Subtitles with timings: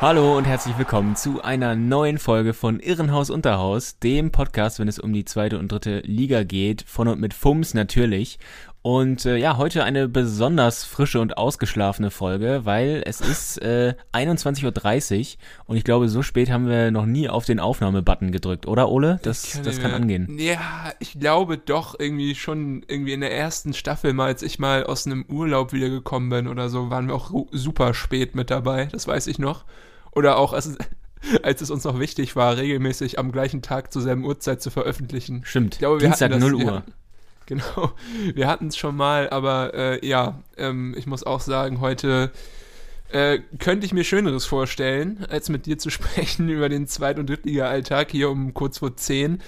[0.00, 5.00] Hallo und herzlich willkommen zu einer neuen Folge von Irrenhaus Unterhaus, dem Podcast, wenn es
[5.00, 8.38] um die zweite und dritte Liga geht, von und mit FUMS natürlich.
[8.80, 15.18] Und äh, ja, heute eine besonders frische und ausgeschlafene Folge, weil es ist äh, 21.30
[15.18, 18.90] Uhr und ich glaube, so spät haben wir noch nie auf den Aufnahmebutton gedrückt, oder
[18.90, 19.18] Ole?
[19.24, 20.38] Das kann, das kann angehen.
[20.38, 24.84] Ja, ich glaube doch irgendwie schon irgendwie in der ersten Staffel mal, als ich mal
[24.84, 29.08] aus einem Urlaub wiedergekommen bin oder so, waren wir auch super spät mit dabei, das
[29.08, 29.64] weiß ich noch.
[30.18, 30.76] Oder auch, als,
[31.44, 35.42] als es uns noch wichtig war, regelmäßig am gleichen Tag zur selben Uhrzeit zu veröffentlichen.
[35.44, 36.62] Stimmt, ich glaube, wir Dienstag das, 0 Uhr.
[36.64, 36.82] Ja,
[37.46, 37.92] genau,
[38.34, 42.32] wir hatten es schon mal, aber äh, ja, ähm, ich muss auch sagen, heute
[43.12, 47.30] äh, könnte ich mir Schöneres vorstellen, als mit dir zu sprechen über den Zweit- und
[47.30, 49.40] Drittliga-Alltag hier um kurz vor 10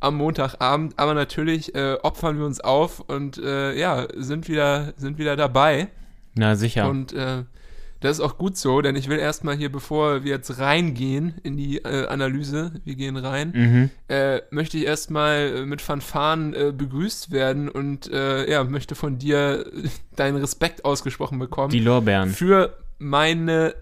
[0.00, 0.98] am Montagabend.
[0.98, 5.88] Aber natürlich äh, opfern wir uns auf und äh, ja, sind wieder, sind wieder dabei.
[6.34, 6.86] Na sicher.
[6.86, 7.44] Und äh,
[8.00, 11.56] das ist auch gut so, denn ich will erstmal hier, bevor wir jetzt reingehen in
[11.56, 13.90] die äh, Analyse, wir gehen rein, Mhm.
[14.08, 19.18] äh, möchte ich erstmal äh, mit Fanfaren äh, begrüßt werden und äh, ja, möchte von
[19.18, 22.30] dir äh, deinen Respekt ausgesprochen bekommen Die Lorbeeren.
[22.30, 23.74] für meine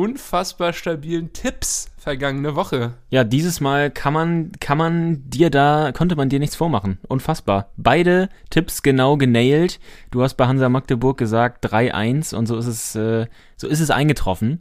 [0.00, 2.94] unfassbar stabilen Tipps vergangene Woche.
[3.10, 6.98] Ja, dieses Mal kann man, kann man dir da, konnte man dir nichts vormachen.
[7.06, 7.68] Unfassbar.
[7.76, 9.78] Beide Tipps genau genailt.
[10.10, 13.26] Du hast bei Hansa Magdeburg gesagt 3-1 und so ist es, äh,
[13.58, 14.60] so ist es eingetroffen.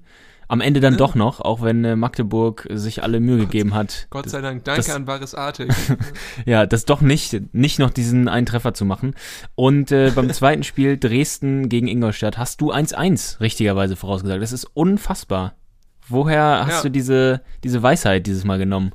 [0.52, 0.98] Am Ende dann Ja.
[0.98, 4.08] doch noch, auch wenn äh, Magdeburg sich alle Mühe gegeben hat.
[4.10, 5.70] Gott sei Dank, danke das- an Baris Artig.
[6.46, 9.14] Ja, das doch nicht, nicht noch diesen einen Treffer zu machen.
[9.56, 14.42] Und äh, beim zweiten Spiel Dresden gegen Ingolstadt hast du 1-1 richtigerweise vorausgesagt.
[14.42, 15.54] Das ist unfassbar.
[16.08, 16.82] Woher hast Ja.
[16.84, 18.92] du diese, diese Weisheit dieses Mal genommen?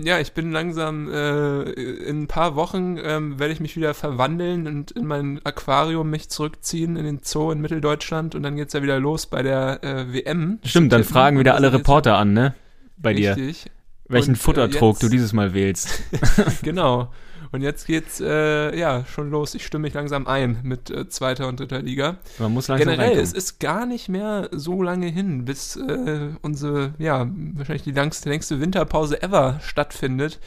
[0.00, 4.66] Ja, ich bin langsam, äh, in ein paar Wochen ähm, werde ich mich wieder verwandeln
[4.68, 8.82] und in mein Aquarium mich zurückziehen in den Zoo in Mitteldeutschland und dann geht's ja
[8.82, 10.60] wieder los bei der äh, WM.
[10.64, 12.54] Stimmt, dann fragen wieder alle Reporter an, ne?
[12.96, 13.36] Bei dir.
[13.36, 13.70] Richtig,
[14.08, 16.02] Welchen Und, äh, Futtertrog jetzt- du dieses Mal wählst.
[16.62, 17.12] genau.
[17.50, 19.54] Und jetzt geht's äh, ja schon los.
[19.54, 22.18] Ich stimme mich langsam ein mit äh, zweiter und dritter Liga.
[22.38, 23.24] Man muss langsam Generell, reinkommen.
[23.24, 28.28] es ist gar nicht mehr so lange hin, bis äh, unsere, ja, wahrscheinlich die längste,
[28.28, 30.38] längste Winterpause ever stattfindet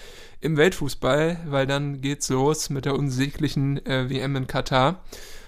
[0.42, 5.02] im Weltfußball, weil dann geht's los mit der unsäglichen äh, WM in Katar.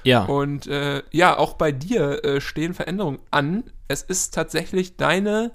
[0.03, 3.63] ja, Und äh, ja, auch bei dir äh, stehen Veränderungen an.
[3.87, 5.51] Es ist tatsächlich deine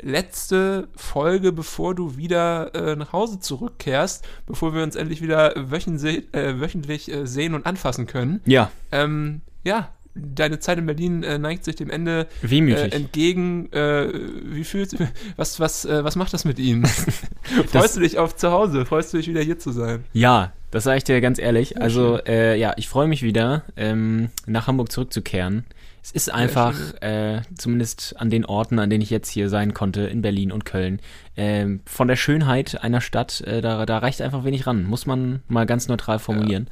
[0.00, 6.32] letzte Folge, bevor du wieder äh, nach Hause zurückkehrst, bevor wir uns endlich wieder wöchentlich,
[6.32, 8.40] äh, wöchentlich äh, sehen und anfassen können.
[8.46, 13.72] ja, Ähm, ja, deine Zeit in Berlin äh, neigt sich dem Ende äh, entgegen.
[13.72, 14.12] Äh,
[14.44, 16.86] wie fühlst du, was, was, was macht das mit Ihnen?
[17.66, 18.86] Freust du dich auf zu Hause?
[18.86, 20.04] Freust du dich wieder hier zu sein?
[20.12, 21.80] ja, das sage ich dir ganz ehrlich.
[21.80, 25.64] Also, ja, ich freue mich wieder, ähm, nach Hamburg zurückzukehren.
[26.08, 30.02] Es ist einfach, äh, zumindest an den Orten, an denen ich jetzt hier sein konnte,
[30.02, 31.00] in Berlin und Köln,
[31.36, 35.42] ähm, von der Schönheit einer Stadt, äh, da, da reicht einfach wenig ran, muss man
[35.48, 36.68] mal ganz neutral formulieren.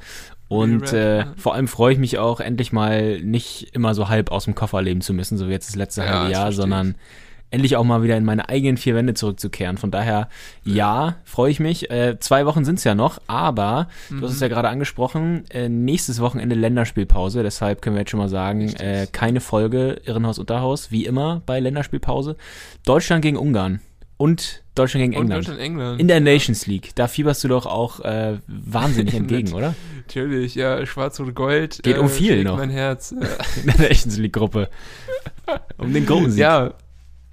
[0.47, 1.33] Und Real äh, ja.
[1.37, 4.81] vor allem freue ich mich auch, endlich mal nicht immer so halb aus dem Koffer
[4.81, 6.95] leben zu müssen, so wie jetzt das letzte Ja, halbe das Jahr, verstehe sondern
[7.49, 9.77] endlich auch mal wieder in meine eigenen vier Wände zurückzukehren.
[9.77, 10.27] Von daher,
[10.65, 11.89] ja, freue ich mich.
[11.89, 14.41] Äh, zwei Wochen sind es ja noch, aber du hast es Mhm.
[14.43, 17.43] ja gerade angesprochen, äh, nächstes Wochenende Länderspielpause.
[17.43, 21.59] Deshalb können wir jetzt schon mal sagen, äh, keine Folge Irrenhaus Unterhaus, wie immer bei
[21.59, 22.35] Länderspielpause.
[22.85, 23.79] Deutschland gegen Ungarn
[24.17, 25.39] und Deutschland gegen England.
[25.47, 25.99] Deutschland, England.
[26.01, 26.91] In der Nations League.
[26.95, 29.73] Da fieberst du doch auch äh, wahnsinnig entgegen, oder?
[30.05, 31.81] Natürlich, ja, Schwarz und Gold.
[31.83, 32.57] Geht um viel noch.
[32.57, 33.11] Mein Herz.
[33.13, 33.25] Äh,
[33.61, 34.69] In der Nations League Gruppe.
[35.77, 36.41] Um den Gruppensieg.
[36.41, 36.73] ja,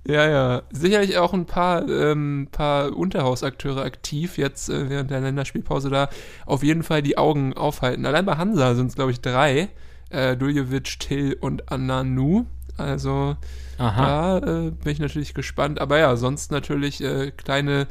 [0.07, 0.63] ja, ja.
[0.71, 6.11] Sicherlich auch ein paar, ähm, paar Unterhausakteure aktiv jetzt äh, während der Länderspielpause da.
[6.45, 8.05] Auf jeden Fall die Augen aufhalten.
[8.05, 9.71] Allein bei Hansa sind es, glaube ich, drei.
[10.11, 12.45] Äh, Duljevic, Till und Ananu.
[12.77, 13.37] Also
[13.79, 14.41] Aha.
[14.41, 15.81] da äh, bin ich natürlich gespannt.
[15.81, 17.87] Aber ja, sonst natürlich äh, kleine,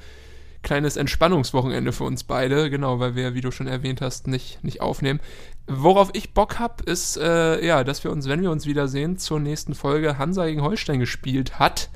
[0.62, 2.70] kleines Entspannungswochenende für uns beide.
[2.70, 5.20] Genau, weil wir, wie du schon erwähnt hast, nicht, nicht aufnehmen.
[5.66, 9.40] Worauf ich Bock habe, ist, äh, ja, dass wir uns, wenn wir uns wiedersehen, zur
[9.40, 11.90] nächsten Folge Hansa gegen Holstein gespielt hat.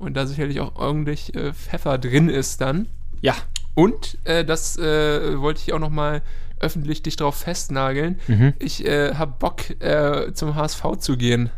[0.00, 2.88] Und da sicherlich auch ordentlich äh, Pfeffer drin ist dann.
[3.20, 3.34] Ja.
[3.74, 6.22] Und äh, das äh, wollte ich auch noch mal
[6.58, 8.18] öffentlich dich drauf festnageln.
[8.26, 8.54] Mhm.
[8.58, 11.50] Ich äh, habe Bock, äh, zum HSV zu gehen.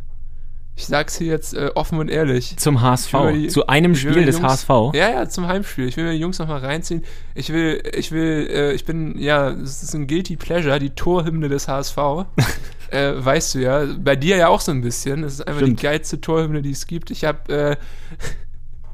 [0.82, 2.56] Ich sag's hier jetzt äh, offen und ehrlich.
[2.56, 3.14] Zum HSV.
[3.32, 4.94] Die, zu einem Spiel des Jungs, HSV.
[4.94, 5.86] Ja, ja, zum Heimspiel.
[5.86, 7.04] Ich will mir die Jungs nochmal reinziehen.
[7.36, 11.48] Ich will, ich will, äh, ich bin, ja, es ist ein Guilty Pleasure, die Torhymne
[11.48, 11.96] des HSV.
[12.90, 13.86] äh, weißt du ja.
[13.96, 15.22] Bei dir ja auch so ein bisschen.
[15.22, 15.78] Es ist einfach Stimmt.
[15.78, 17.12] die geilste Torhymne, die es gibt.
[17.12, 17.78] Ich habe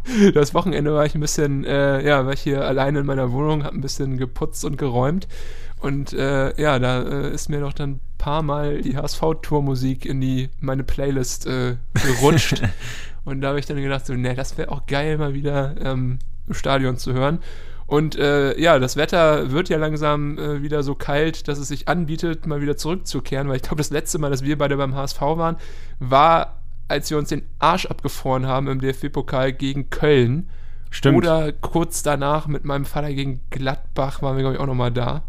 [0.06, 3.32] äh, das Wochenende war ich ein bisschen, äh, ja, war ich hier alleine in meiner
[3.32, 5.26] Wohnung, habe ein bisschen geputzt und geräumt.
[5.80, 10.20] Und äh, ja, da äh, ist mir noch dann ein paar Mal die HSV-Tourmusik in
[10.20, 12.62] die meine Playlist äh, gerutscht.
[13.24, 16.18] und da habe ich dann gedacht, so, ne, das wäre auch geil, mal wieder ähm,
[16.46, 17.38] im Stadion zu hören.
[17.86, 21.88] Und äh, ja, das Wetter wird ja langsam äh, wieder so kalt, dass es sich
[21.88, 25.20] anbietet, mal wieder zurückzukehren, weil ich glaube, das letzte Mal, dass wir beide beim HSV
[25.20, 25.56] waren,
[25.98, 30.50] war, als wir uns den Arsch abgefroren haben im DFB-Pokal gegen Köln.
[30.90, 31.16] Stimmt.
[31.16, 35.22] Oder kurz danach mit meinem Vater gegen Gladbach waren wir, glaube ich, auch nochmal da.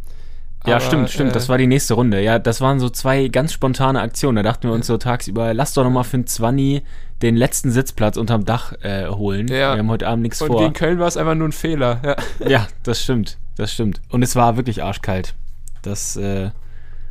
[0.66, 1.32] Ja, Aber, stimmt, stimmt.
[1.32, 2.22] Äh, das war die nächste Runde.
[2.22, 4.36] Ja, das waren so zwei ganz spontane Aktionen.
[4.38, 6.84] Da dachten wir uns so tagsüber, lass doch nochmal für einen Zwanni
[7.22, 9.48] den letzten Sitzplatz unterm Dach äh, holen.
[9.48, 9.74] Ja.
[9.74, 10.50] Wir haben heute Abend nichts vor.
[10.50, 12.02] Und gegen Köln war es einfach nur ein Fehler.
[12.40, 12.48] Ja.
[12.48, 13.38] ja, das stimmt.
[13.56, 14.02] Das stimmt.
[14.10, 15.34] Und es war wirklich arschkalt.
[15.82, 16.52] Das äh,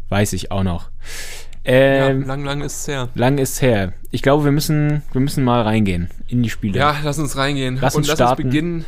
[0.08, 0.90] weiß ich auch noch.
[1.64, 3.08] Ähm, ja, lang, lang ist es her.
[3.14, 3.92] Lang ist es her.
[4.10, 6.78] Ich glaube, wir müssen, wir müssen mal reingehen in die Spiele.
[6.78, 7.78] Ja, lass uns reingehen.
[7.80, 8.42] Lass uns Und lass starten.
[8.42, 8.84] uns beginnen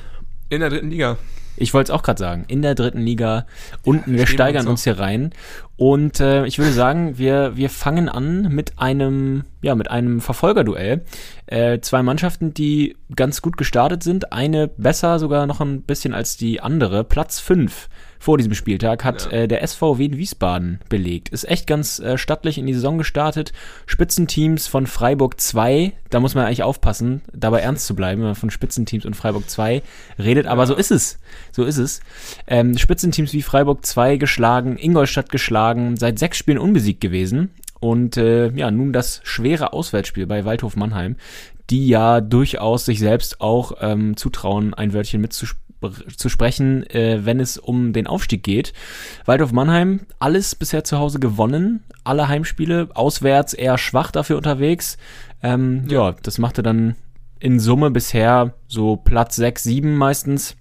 [0.48, 1.18] in der dritten Liga.
[1.56, 3.46] Ich wollte es auch gerade sagen, in der dritten Liga
[3.84, 4.14] unten.
[4.14, 5.32] Wir steigern uns, uns, hier rein.
[5.76, 11.04] Und äh, ich würde sagen, wir, wir fangen an mit einem, ja, mit einem Verfolgerduell.
[11.46, 14.32] Äh, zwei Mannschaften, die ganz gut gestartet sind.
[14.32, 17.04] Eine besser sogar noch ein bisschen als die andere.
[17.04, 17.88] Platz 5
[18.20, 19.38] vor diesem Spieltag hat ja.
[19.38, 21.30] äh, der SV Wien Wiesbaden belegt.
[21.30, 23.54] Ist echt ganz äh, stattlich in die Saison gestartet.
[23.86, 28.34] Spitzenteams von Freiburg 2, da muss man eigentlich aufpassen, dabei ernst zu bleiben, wenn man
[28.34, 29.82] von Spitzenteams und Freiburg 2
[30.18, 30.66] redet, aber ja.
[30.66, 31.18] so ist es.
[31.50, 32.00] So ist es.
[32.46, 37.54] Ähm, Spitzenteams wie Freiburg 2 geschlagen, Ingolstadt geschlagen, seit sechs Spielen unbesiegt gewesen.
[37.80, 41.16] Und äh, ja, nun das schwere Auswärtsspiel bei Waldhof Mannheim,
[41.70, 45.69] die ja durchaus sich selbst auch ähm, zutrauen, ein Wörtchen mitzuspielen
[46.16, 48.72] zu sprechen, äh, wenn es um den Aufstieg geht.
[49.24, 54.98] Waldorf Mannheim, alles bisher zu Hause gewonnen, alle Heimspiele, auswärts eher schwach dafür unterwegs.
[55.42, 56.10] Ähm, ja.
[56.10, 56.96] ja, das machte dann
[57.38, 60.56] in Summe bisher so Platz 6, 7 meistens.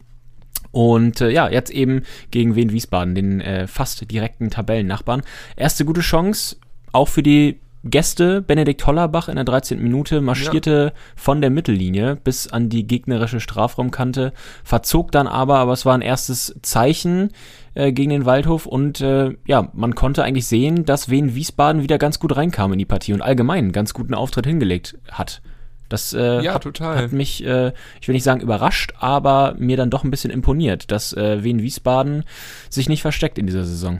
[0.71, 5.23] Und äh, ja, jetzt eben gegen Wien Wiesbaden, den äh, fast direkten Tabellennachbarn.
[5.55, 6.57] Erste gute Chance,
[6.91, 9.81] auch für die Gäste, Benedikt Hollerbach in der 13.
[9.81, 11.01] Minute, marschierte ja.
[11.15, 14.33] von der Mittellinie bis an die gegnerische Strafraumkante,
[14.63, 17.29] verzog dann aber, aber es war ein erstes Zeichen
[17.75, 21.97] äh, gegen den Waldhof und äh, ja, man konnte eigentlich sehen, dass Wien Wiesbaden wieder
[21.97, 25.41] ganz gut reinkam in die Partie und allgemein einen ganz guten Auftritt hingelegt hat.
[25.87, 29.89] Das äh, ja, hat, hat mich, äh, ich will nicht sagen überrascht, aber mir dann
[29.89, 32.25] doch ein bisschen imponiert, dass äh, Wien Wiesbaden
[32.69, 33.99] sich nicht versteckt in dieser Saison.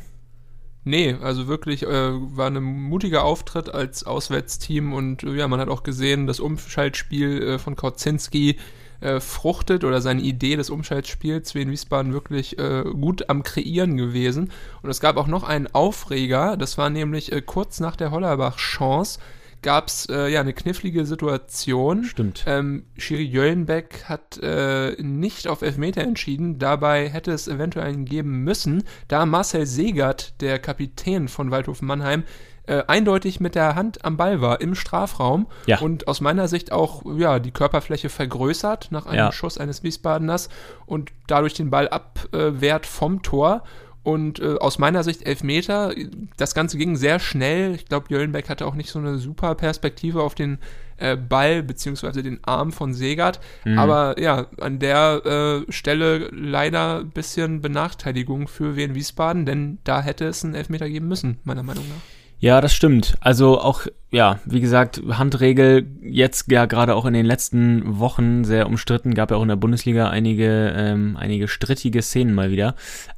[0.86, 5.70] Nee, also wirklich äh, war ein mutiger Auftritt als Auswärtsteam und äh, ja, man hat
[5.70, 8.58] auch gesehen, das Umschaltspiel äh, von Kautzinski
[9.02, 13.98] äh, fruchtet oder seine Idee des Umschaltspiels wie in Wiesbaden wirklich äh, gut am Kreieren
[13.98, 14.52] gewesen.
[14.82, 19.20] Und es gab auch noch einen Aufreger, das war nämlich äh, kurz nach der Hollerbach-Chance
[19.62, 22.04] gab es äh, ja eine knifflige Situation.
[22.04, 22.44] Stimmt.
[22.48, 26.60] Ähm, Schiri Jöllenbeck hat äh, nicht auf Elfmeter entschieden.
[26.60, 32.24] Dabei hätte es eventuell einen geben müssen, da Marcel Segert, der Kapitän von Waldhof Mannheim,
[32.70, 35.80] äh, eindeutig mit der Hand am Ball war im Strafraum ja.
[35.80, 39.32] und aus meiner Sicht auch ja, die Körperfläche vergrößert nach einem ja.
[39.32, 40.50] Schuss eines Wiesbadeners
[40.86, 43.64] und dadurch den Ball abwehrt vom Tor.
[44.04, 45.94] Und äh, aus meiner Sicht Elfmeter.
[46.38, 47.76] Das Ganze ging sehr schnell.
[47.76, 50.58] Ich glaube, Jöllenbeck hatte auch nicht so eine super Perspektive auf den
[50.98, 53.40] äh, Ball beziehungsweise den Arm von Segert.
[53.66, 53.78] Mhm.
[53.78, 60.02] Aber ja, an der äh, Stelle leider ein bisschen Benachteiligung für Wien Wiesbaden, denn da
[60.02, 62.19] hätte es einen Elfmeter geben müssen, meiner Meinung nach.
[62.40, 63.16] Ja, das stimmt.
[63.20, 68.68] Also auch, ja, wie gesagt, Handregel jetzt ja gerade auch in den letzten Wochen sehr
[68.68, 69.14] umstritten.
[69.14, 72.76] Gab ja auch in der Bundesliga einige, ähm, einige strittige Szenen mal wieder.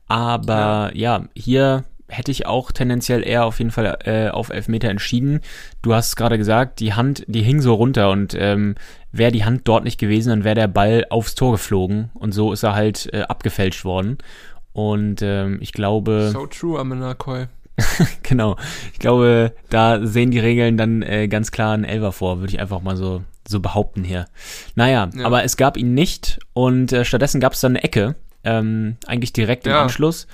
[0.08, 4.90] Aber ja, ja hier hätte ich auch tendenziell eher auf jeden Fall äh, auf Elfmeter
[4.90, 5.42] entschieden.
[5.82, 8.76] Du hast gerade gesagt, die Hand, die hing so runter und ähm,
[9.12, 12.52] wäre die Hand dort nicht gewesen, dann wäre der Ball aufs Tor geflogen und so
[12.52, 14.18] ist er halt äh, abgefälscht worden.
[14.74, 16.32] Und ähm, ich glaube.
[16.34, 17.48] So true, Amenakoi.
[18.24, 18.58] genau.
[18.94, 22.60] Ich glaube, da sehen die Regeln dann äh, ganz klar einen Elver vor, würde ich
[22.60, 24.28] einfach mal so, so behaupten hier.
[24.76, 25.26] Naja, ja.
[25.26, 29.34] aber es gab ihn nicht und äh, stattdessen gab es dann eine Ecke ähm, eigentlich
[29.34, 29.82] direkt im ja.
[29.82, 30.28] Anschluss.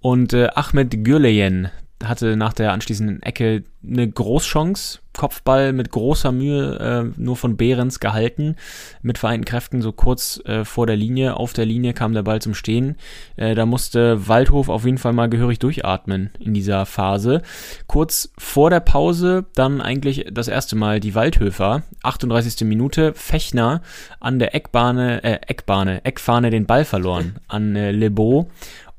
[0.00, 1.70] Und äh, Ahmed Gürleyen,
[2.02, 7.98] hatte nach der anschließenden Ecke eine Großchance, Kopfball mit großer Mühe äh, nur von Behrens
[7.98, 8.54] gehalten,
[9.02, 12.40] mit vereinten Kräften so kurz äh, vor der Linie, auf der Linie kam der Ball
[12.40, 12.96] zum Stehen.
[13.36, 17.42] Äh, da musste Waldhof auf jeden Fall mal gehörig durchatmen in dieser Phase.
[17.88, 22.66] Kurz vor der Pause dann eigentlich das erste Mal die Waldhöfer, 38.
[22.66, 23.82] Minute, Fechner
[24.20, 28.48] an der Eckbahne, äh, Eckbahne, Eckfahne den Ball verloren an äh, Lebeau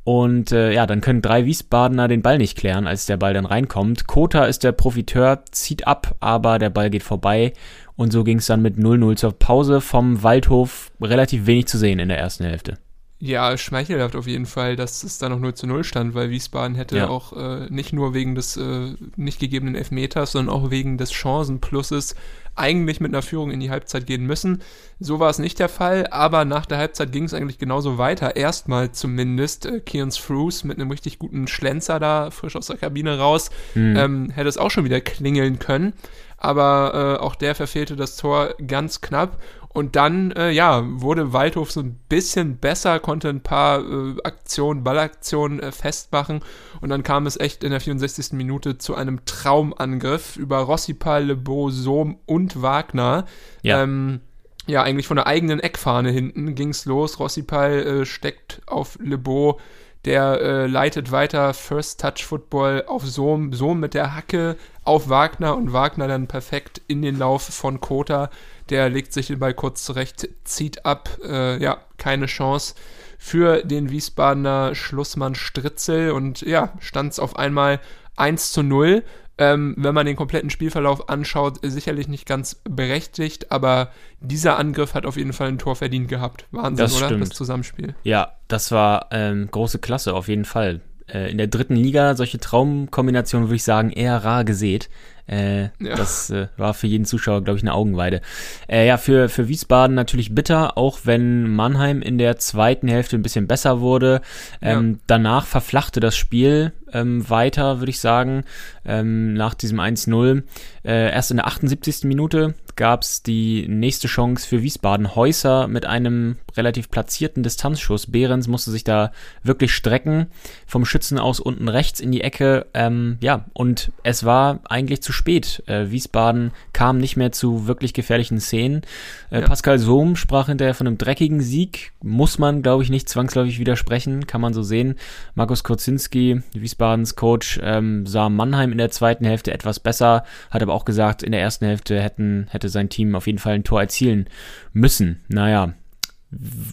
[0.10, 3.46] und äh, ja, dann können drei Wiesbadener den Ball nicht klären, als der Ball dann
[3.46, 4.08] reinkommt.
[4.08, 7.54] Kota ist der Profiteur, zieht ab, aber der Ball geht vorbei.
[7.96, 9.82] Und so ging es dann mit 0-0 zur Pause.
[9.82, 12.80] Vom Waldhof relativ wenig zu sehen in der ersten Hälfte.
[13.20, 16.76] Ja, schmeichelhaft auf jeden Fall, dass es da noch 0 zu 0 stand, weil Wiesbaden
[16.76, 17.08] hätte ja.
[17.08, 22.16] auch äh, nicht nur wegen des äh, nicht gegebenen Elfmeters, sondern auch wegen des Chancenplusses
[22.60, 24.62] eigentlich mit einer Führung in die Halbzeit gehen müssen.
[25.00, 28.36] So war es nicht der Fall, aber nach der Halbzeit ging es eigentlich genauso weiter.
[28.36, 33.18] Erstmal zumindest äh, Kian Frues mit einem richtig guten Schlenzer da frisch aus der Kabine
[33.18, 33.96] raus, mhm.
[33.96, 35.94] ähm, hätte es auch schon wieder klingeln können
[36.40, 39.42] aber äh, auch der verfehlte das Tor ganz knapp.
[39.72, 44.84] Und dann, äh, ja, wurde Waldhof so ein bisschen besser, konnte ein paar äh, Aktionen,
[44.84, 46.42] Ballaktionen äh, festmachen.
[46.82, 48.34] Und dann kam es echt in der 64.
[48.34, 53.26] Minute zu einem Traumangriff über Rossipal, Lebeau, Sohm und Wagner.
[53.62, 53.84] Ja.
[53.84, 54.22] Ähm,
[54.66, 57.20] ja, eigentlich von der eigenen Eckfahne hinten ging es los.
[57.20, 59.60] Rossipal äh, steckt auf Lebeau
[60.06, 65.58] der äh, leitet weiter First Touch Football auf Sohm, Sohm mit der Hacke auf Wagner
[65.58, 68.30] und Wagner dann perfekt in den Lauf von Kota.
[68.70, 71.10] Der legt sich den Ball kurz zurecht, zieht ab.
[71.24, 72.76] Äh, ja, keine Chance
[73.18, 77.82] für den Wiesbadener Schlussmann Stritzel und ja, stand es auf einmal
[78.16, 79.04] 1 zu 0.
[79.42, 85.06] Ähm, wenn man den kompletten Spielverlauf anschaut, sicherlich nicht ganz berechtigt, aber dieser Angriff hat
[85.06, 86.46] auf jeden Fall ein Tor verdient gehabt.
[86.52, 87.06] Wahnsinn, das oder?
[87.06, 87.22] Stimmt.
[87.22, 87.96] Das Zusammenspiel.
[88.04, 90.82] Ja, das war ähm, große Klasse, auf jeden Fall.
[91.08, 94.90] Äh, in der dritten Liga solche Traumkombinationen, würde ich sagen, eher rar gesät.
[95.30, 95.96] Äh, ja.
[95.96, 98.22] Das äh, war für jeden Zuschauer, glaube ich, eine Augenweide.
[98.68, 103.22] Äh, ja, für, für Wiesbaden natürlich bitter, auch wenn Mannheim in der zweiten Hälfte ein
[103.22, 104.22] bisschen besser wurde.
[104.62, 105.00] Ähm, ja.
[105.08, 108.44] Danach verflachte das Spiel ähm, weiter, würde ich sagen,
[108.86, 110.44] ähm, nach diesem 1-0.
[110.84, 112.04] Äh, erst in der 78.
[112.06, 115.16] Minute gab es die nächste Chance für Wiesbaden.
[115.16, 118.08] Häuser mit einem relativ platzierten Distanzschuss.
[118.08, 119.12] Behrens musste sich da
[119.44, 120.28] wirklich strecken,
[120.66, 122.68] vom Schützen aus unten rechts in die Ecke.
[122.74, 125.62] Ähm, ja, und es war eigentlich zu spät.
[125.68, 128.82] Äh, Wiesbaden kam nicht mehr zu wirklich gefährlichen Szenen.
[129.30, 129.48] Äh, ja.
[129.48, 131.92] Pascal Sohm sprach hinterher von einem dreckigen Sieg.
[132.02, 134.26] Muss man, glaube ich, nicht zwangsläufig widersprechen.
[134.26, 134.96] Kann man so sehen.
[135.36, 140.74] Markus Kurzinski, Wiesbadens Coach, ähm, sah Mannheim in der zweiten Hälfte etwas besser, hat aber
[140.74, 143.82] auch gesagt, in der ersten Hälfte hätten, hätte sein Team auf jeden Fall ein Tor
[143.82, 144.28] erzielen
[144.74, 145.22] müssen.
[145.28, 145.74] Naja,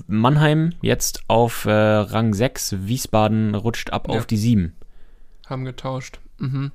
[0.06, 4.16] Mannheim jetzt auf äh, Rang 6, Wiesbaden rutscht ab ja.
[4.16, 4.74] auf die 7.
[5.46, 6.20] Haben getauscht.
[6.38, 6.72] Mhm.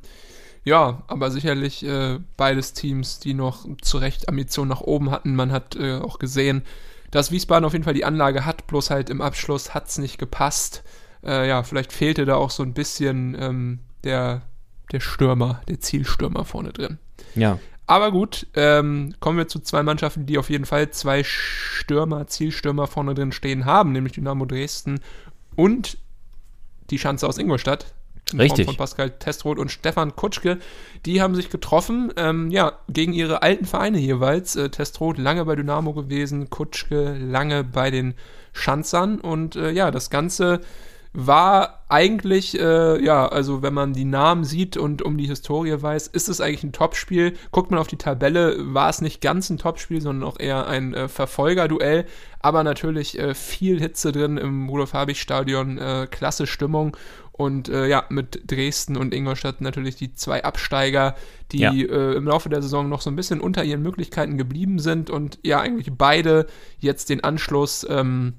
[0.63, 5.35] Ja, aber sicherlich äh, beides Teams, die noch zu Recht Ambitionen nach oben hatten.
[5.35, 6.63] Man hat äh, auch gesehen,
[7.09, 10.17] dass Wiesbaden auf jeden Fall die Anlage hat, bloß halt im Abschluss hat es nicht
[10.17, 10.83] gepasst.
[11.23, 14.43] Äh, ja, vielleicht fehlte da auch so ein bisschen ähm, der,
[14.91, 16.99] der Stürmer, der Zielstürmer vorne drin.
[17.35, 17.59] Ja.
[17.87, 22.87] Aber gut, ähm, kommen wir zu zwei Mannschaften, die auf jeden Fall zwei Stürmer, Zielstürmer
[22.87, 25.01] vorne drin stehen haben, nämlich Dynamo Dresden
[25.55, 25.97] und
[26.89, 27.93] die Schanze aus Ingolstadt.
[28.39, 28.65] Richtig.
[28.65, 30.57] von Pascal Testroth und Stefan Kutschke.
[31.05, 34.55] Die haben sich getroffen, ähm, ja, gegen ihre alten Vereine jeweils.
[34.55, 38.15] Äh, Testroth lange bei Dynamo gewesen, Kutschke lange bei den
[38.53, 40.61] Schanzern und äh, ja, das Ganze
[41.13, 46.07] war eigentlich, äh, ja, also wenn man die Namen sieht und um die Historie weiß,
[46.07, 47.35] ist es eigentlich ein Topspiel.
[47.51, 50.93] Guckt man auf die Tabelle, war es nicht ganz ein Topspiel, sondern auch eher ein
[50.93, 52.05] äh, Verfolgerduell.
[52.39, 56.95] Aber natürlich äh, viel Hitze drin im Rudolf-Habich-Stadion, äh, klasse Stimmung.
[57.31, 61.15] Und äh, ja, mit Dresden und Ingolstadt natürlich die zwei Absteiger,
[61.51, 61.73] die ja.
[61.73, 65.39] äh, im Laufe der Saison noch so ein bisschen unter ihren Möglichkeiten geblieben sind und
[65.43, 66.47] ja, eigentlich beide
[66.79, 68.33] jetzt den Anschluss ähm,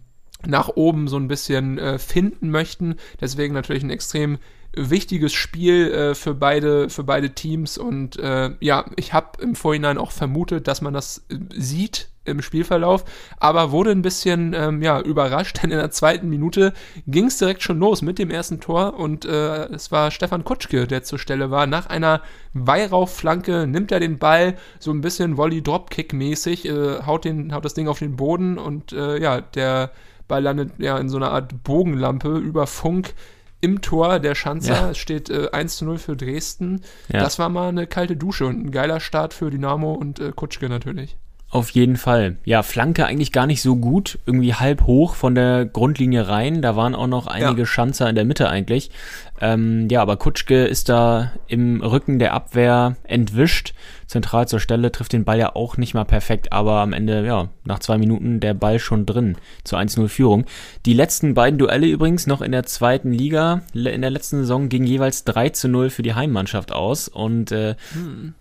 [0.46, 2.96] nach oben so ein bisschen äh, finden möchten.
[3.20, 4.38] Deswegen natürlich ein extrem
[4.75, 9.99] wichtiges Spiel äh, für beide für beide Teams und äh, ja, ich habe im Vorhinein
[9.99, 13.05] auch vermutet, dass man das äh, sieht im Spielverlauf,
[13.38, 16.73] aber wurde ein bisschen ähm, ja überrascht, denn in der zweiten Minute
[17.07, 20.87] ging es direkt schon los mit dem ersten Tor und äh, es war Stefan Kutschke,
[20.87, 21.67] der zur Stelle war.
[21.67, 22.23] Nach einer
[22.55, 27.88] Weihrauchflanke nimmt er den Ball so ein bisschen Volley-Dropkick-mäßig, äh, haut den haut das Ding
[27.88, 29.91] auf den Boden und äh, ja der
[30.29, 33.14] Ball landet ja in so einer Art Bogenlampe über Funk
[33.62, 34.75] im Tor der Schanzer.
[34.75, 34.91] Ja.
[34.91, 36.83] Es steht äh, 1 zu 0 für Dresden.
[37.09, 37.21] Ja.
[37.21, 40.69] Das war mal eine kalte Dusche und ein geiler Start für Dynamo und äh, Kutschke
[40.69, 41.17] natürlich.
[41.52, 42.38] Auf jeden Fall.
[42.47, 44.18] Ja, Flanke eigentlich gar nicht so gut.
[44.25, 46.62] Irgendwie halb hoch von der Grundlinie rein.
[46.62, 47.66] Da waren auch noch einige Ja.
[47.66, 48.90] Schanzer in der Mitte eigentlich.
[49.38, 53.75] Ähm, ja, aber Kutschke ist da im Rücken der Abwehr entwischt.
[54.12, 57.49] Zentral zur Stelle trifft den Ball ja auch nicht mal perfekt, aber am Ende, ja,
[57.64, 60.45] nach zwei Minuten der Ball schon drin zur 1-0 Führung.
[60.85, 64.85] Die letzten beiden Duelle übrigens noch in der zweiten Liga, in der letzten Saison ging
[64.85, 67.75] jeweils 3 zu 0 für die Heimmannschaft aus und äh,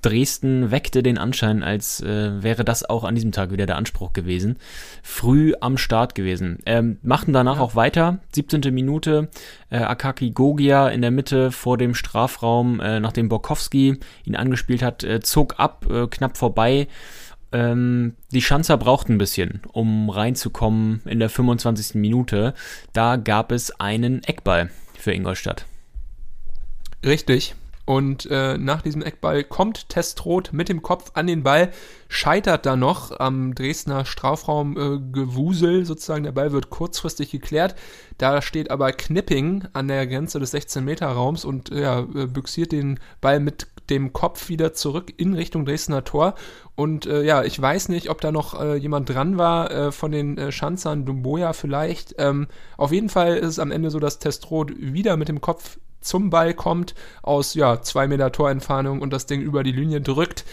[0.01, 4.11] Dresden weckte den Anschein, als äh, wäre das auch an diesem Tag wieder der Anspruch
[4.11, 4.57] gewesen.
[5.03, 6.59] Früh am Start gewesen.
[6.65, 8.19] Ähm, machten danach auch weiter.
[8.35, 8.73] 17.
[8.73, 9.29] Minute,
[9.71, 15.03] äh, Akaki Gogia in der Mitte vor dem Strafraum, äh, nachdem Borkowski ihn angespielt hat,
[15.03, 16.87] äh, zog ab, äh, knapp vorbei.
[17.53, 21.95] Ähm, die Schanzer brauchten ein bisschen, um reinzukommen in der 25.
[21.99, 22.53] Minute.
[22.93, 25.65] Da gab es einen Eckball für Ingolstadt.
[27.03, 27.55] Richtig.
[27.85, 31.71] Und äh, nach diesem Eckball kommt Testroth mit dem Kopf an den Ball,
[32.07, 36.23] scheitert da noch am Dresdner Strafraum äh, sozusagen.
[36.23, 37.75] Der Ball wird kurzfristig geklärt.
[38.17, 42.99] Da steht aber Knipping an der Grenze des 16-Meter-Raums und äh, ja, äh, büxiert den
[43.19, 46.35] Ball mit dem Kopf wieder zurück in Richtung Dresdner Tor.
[46.75, 50.11] Und äh, ja, ich weiß nicht, ob da noch äh, jemand dran war äh, von
[50.11, 52.15] den äh, Schanzern, Dumboya vielleicht.
[52.17, 52.47] Ähm,
[52.77, 56.29] auf jeden Fall ist es am Ende so, dass Testroth wieder mit dem Kopf zum
[56.29, 60.43] Ball kommt, aus ja, zwei Meter Torentfernung und das Ding über die Linie drückt.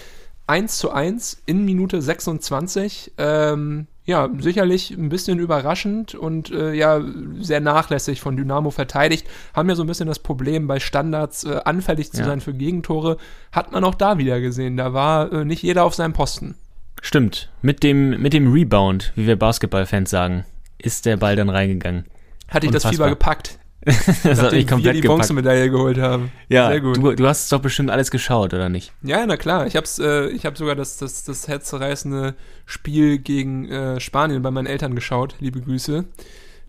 [0.46, 3.12] 1 zu 1 in Minute 26.
[3.18, 7.02] Ähm, ja, sicherlich ein bisschen überraschend und äh, ja,
[7.40, 9.26] sehr nachlässig von Dynamo verteidigt.
[9.52, 12.24] Haben ja so ein bisschen das Problem, bei Standards äh, anfällig zu Ja.
[12.26, 13.18] sein für Gegentore.
[13.52, 14.78] Hat man auch da wieder gesehen.
[14.78, 16.54] Da war äh, nicht jeder auf seinem Posten.
[17.02, 20.46] Stimmt, mit dem, mit dem Rebound, wie wir Basketballfans sagen,
[20.78, 22.06] ist der Ball dann reingegangen.
[22.48, 22.86] Hatte ich das.
[22.86, 25.00] Fieber gepackt, Das hat nachdem mich wir komplett die.
[25.06, 26.32] Bronzemedaille geholt haben.
[26.48, 26.96] Ja, Sehr gut.
[26.96, 28.92] Du, du hast doch bestimmt alles geschaut, oder nicht?
[29.02, 29.66] Ja, na klar.
[29.66, 32.34] Ich hab's, äh, ich hab sogar das, das, das herzzerreißende
[32.66, 35.36] Spiel gegen äh, Spanien bei meinen Eltern geschaut.
[35.40, 36.04] Liebe Grüße.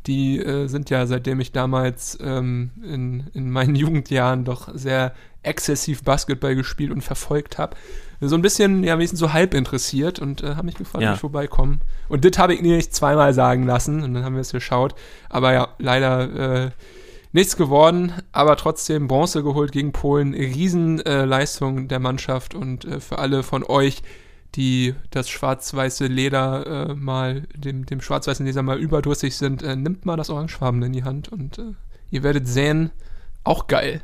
[0.07, 5.13] Die äh, sind ja, seitdem ich damals ähm, in, in meinen Jugendjahren doch sehr
[5.43, 7.75] exzessiv Basketball gespielt und verfolgt habe.
[8.21, 11.11] So ein bisschen, ja, wenigstens so halb interessiert und äh, haben mich gefragt, Ja.
[11.11, 11.81] ob ich vorbeikommen.
[12.09, 14.93] Und das habe ich mir nicht zweimal sagen lassen und dann haben wir es geschaut.
[15.29, 16.71] Aber ja, leider äh,
[17.31, 20.33] nichts geworden, aber trotzdem Bronze geholt gegen Polen.
[20.33, 24.01] Riesenleistung äh, der Mannschaft und äh, für alle von euch,
[24.55, 30.05] die das schwarz-weiße Leder äh, mal, dem, dem schwarz-weißen Leser mal überdrüssig sind, äh, nimmt
[30.05, 31.73] mal das Orangefarbene in die Hand und äh,
[32.09, 32.91] ihr werdet sehen,
[33.43, 34.01] auch geil.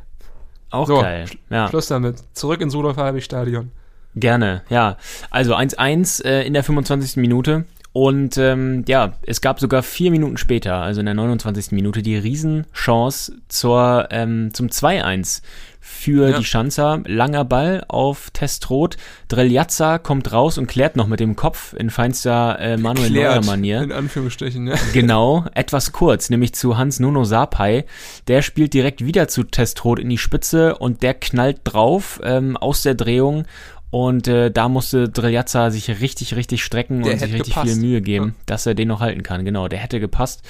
[0.70, 1.26] Auch So, geil.
[1.50, 1.68] Ja.
[1.70, 2.24] Schluss damit.
[2.34, 3.72] Zurück ins Rudolf Stadion.
[4.16, 4.98] Gerne, ja.
[5.30, 7.18] Also 1-1 äh, in der 25.
[7.18, 7.66] Minute.
[7.96, 11.72] Und ähm, ja, es gab sogar vier Minuten später, also in der 29.
[11.72, 15.42] Minute, die Riesenchance zur, ähm, zum 2-1
[15.80, 16.38] für Ja.
[16.38, 17.02] die Schanzer.
[17.06, 18.98] Langer Ball auf Testrot.
[19.30, 23.84] Dreljatza kommt raus und klärt noch mit dem Kopf in feinster äh, Manuel Neuer-Manier.
[23.84, 24.76] In Anführungsstrichen, ja.
[24.94, 27.86] Genau, etwas kurz, nämlich zu Hans Nuno Sapai.
[28.28, 32.82] Der spielt direkt wieder zu Testrot in die Spitze und der knallt drauf ähm, aus
[32.82, 33.46] der Drehung.
[33.92, 37.74] Und äh, da musste Driljazza sich richtig, richtig strecken Der und sich richtig gepasst.
[37.74, 38.34] viel Mühe geben, Ja.
[38.46, 39.46] dass er den noch halten kann.
[39.46, 40.42] Genau, der hätte gepasst.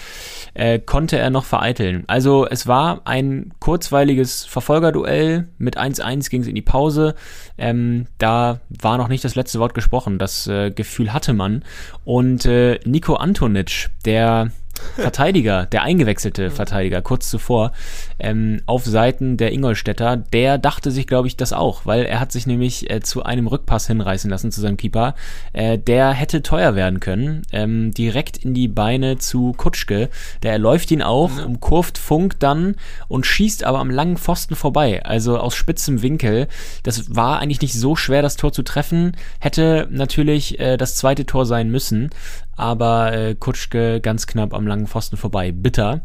[0.55, 2.05] Äh, konnte er noch vereiteln.
[2.07, 5.47] Also es war ein kurzweiliges Verfolgerduell.
[5.59, 7.13] Mit 1-1 ging es in die Pause.
[7.57, 10.17] Ähm, da war noch nicht das letzte Wort gesprochen.
[10.17, 11.63] Das äh, Gefühl hatte man.
[12.03, 14.51] Und äh, Nico Antonic, der
[14.95, 17.71] Verteidiger, der eingewechselte Verteidiger, kurz zuvor,
[18.19, 22.31] ähm, auf Seiten der Ingolstädter, der dachte sich, glaube ich, das auch, weil er hat
[22.31, 25.15] sich nämlich äh, zu einem Rückpass hinreißen lassen zu seinem Keeper.
[25.53, 30.09] Äh, der hätte teuer werden können, ähm, direkt in die Beine zu Kutschke.
[30.43, 32.75] Der erläuft ihn auch, umkurvt Funk dann
[33.07, 36.47] und schießt aber am langen Pfosten vorbei, also aus spitzem Winkel.
[36.83, 41.25] Das war eigentlich nicht so schwer, das Tor zu treffen, hätte natürlich äh, das zweite
[41.25, 42.09] Tor sein müssen,
[42.55, 45.51] aber äh, Kutschke ganz knapp am langen Pfosten vorbei.
[45.51, 46.01] Bitter.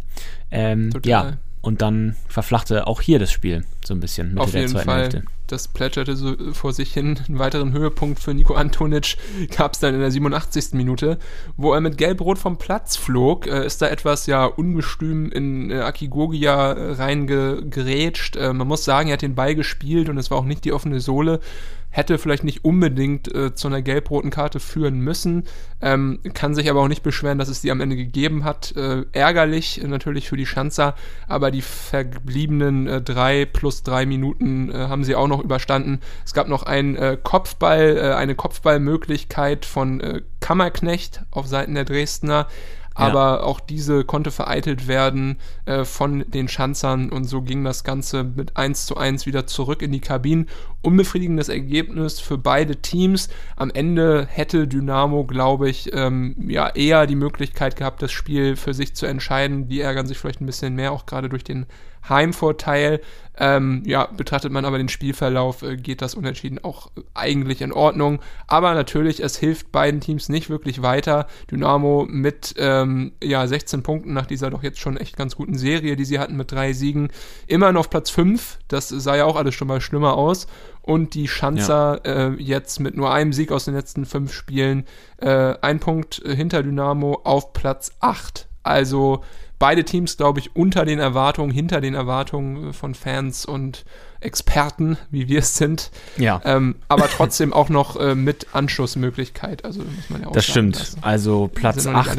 [0.50, 4.62] Ähm, ja, und dann verflachte auch hier das Spiel so ein bisschen Mitte Auf der
[4.62, 5.02] jeden zweiten Fall.
[5.02, 5.22] Hälfte.
[5.46, 7.18] Das plätscherte so vor sich hin.
[7.28, 9.16] Einen weiteren Höhepunkt für Nico Antonic
[9.56, 10.72] gab es dann in der 87.
[10.72, 11.18] Minute,
[11.56, 13.46] wo er mit Gelb-Rot vom Platz flog.
[13.46, 18.36] Äh, ist da etwas ja ungestüm in äh, Akigogia äh, reingerätscht.
[18.36, 20.72] Äh, man muss sagen, er hat den Ball gespielt und es war auch nicht die
[20.72, 21.40] offene Sohle.
[21.90, 25.44] Hätte vielleicht nicht unbedingt äh, zu einer gelb-roten Karte führen müssen.
[25.82, 28.74] Ähm, kann sich aber auch nicht beschweren, dass es die am Ende gegeben hat.
[28.76, 30.94] Äh, ärgerlich natürlich für die Schanzer,
[31.26, 36.00] aber die verbliebenen äh, drei plus drei Minuten äh, haben sie auch noch überstanden.
[36.24, 42.48] Es gab noch einen äh, Kopfball, äh, eine Kopfballmöglichkeit von Kammerknecht auf Seiten der Dresdner.
[43.00, 48.24] Aber auch diese konnte vereitelt werden äh, von den Schanzern und so ging das Ganze
[48.24, 50.48] mit 1 zu 1 wieder zurück in die Kabinen.
[50.82, 53.28] Unbefriedigendes Ergebnis für beide Teams.
[53.56, 58.74] Am Ende hätte Dynamo, glaube ich, ähm, ja eher die Möglichkeit gehabt, das Spiel für
[58.74, 59.68] sich zu entscheiden.
[59.68, 61.66] Die ärgern sich vielleicht ein bisschen mehr, auch gerade durch den
[62.08, 63.00] Heimvorteil.
[63.42, 68.20] Ähm, ja, betrachtet man aber den Spielverlauf, äh, geht das Unentschieden auch eigentlich in Ordnung.
[68.46, 71.26] Aber natürlich, es hilft beiden Teams nicht wirklich weiter.
[71.50, 75.96] Dynamo mit ähm, ja, 16 Punkten nach dieser doch jetzt schon echt ganz guten Serie,
[75.96, 77.08] die sie hatten mit drei Siegen,
[77.46, 78.58] immer noch auf Platz 5.
[78.68, 80.46] Das sah ja auch alles schon mal schlimmer aus.
[80.82, 82.28] Und die Schanzer ja.
[82.28, 84.84] äh, jetzt mit nur einem Sieg aus den letzten fünf Spielen,
[85.16, 88.48] äh, ein Punkt hinter Dynamo auf Platz 8.
[88.62, 89.22] Also
[89.60, 93.84] beide Teams, glaube ich, unter den Erwartungen, hinter den Erwartungen von Fans und
[94.18, 95.92] Experten, wie wir es sind.
[96.16, 96.40] Ja.
[96.44, 99.64] Ähm, aber trotzdem auch noch äh, mit Anschlussmöglichkeit.
[99.64, 100.78] Also muss man ja auch Das stimmt.
[100.78, 100.98] Lassen.
[101.02, 102.18] Also Platz 8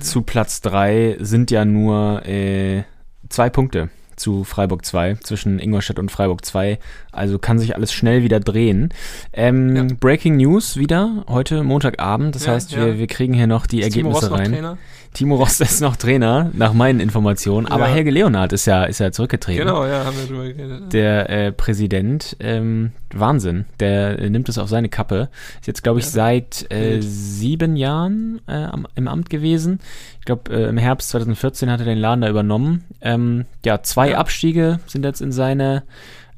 [0.00, 2.82] zu Platz 3 sind ja nur äh,
[3.28, 6.78] zwei Punkte zu Freiburg 2, zwischen Ingolstadt und Freiburg 2.
[7.16, 8.90] Also kann sich alles schnell wieder drehen.
[9.32, 9.86] Ähm, ja.
[9.98, 12.34] Breaking News wieder, heute Montagabend.
[12.34, 12.86] Das ja, heißt, ja.
[12.86, 14.52] Wir, wir kriegen hier noch die ist Ergebnisse rein.
[14.52, 14.78] Trainer?
[15.14, 17.66] Timo Rost ist noch Trainer, nach meinen Informationen.
[17.68, 19.64] Aber Helge Leonard ist ja, ist ja zurückgetreten.
[19.64, 20.92] Genau, ja, haben wir drüber geredet.
[20.92, 25.28] Der äh, Präsident, ähm, Wahnsinn, der äh, nimmt es auf seine Kappe.
[25.60, 29.78] Ist jetzt, glaube ich, seit äh, sieben Jahren äh, im Amt gewesen.
[30.18, 32.84] Ich glaube, äh, im Herbst 2014 hat er den Laden da übernommen.
[33.00, 34.16] Ähm, ja, zwei.
[34.16, 35.84] Abstiege sind jetzt in seine,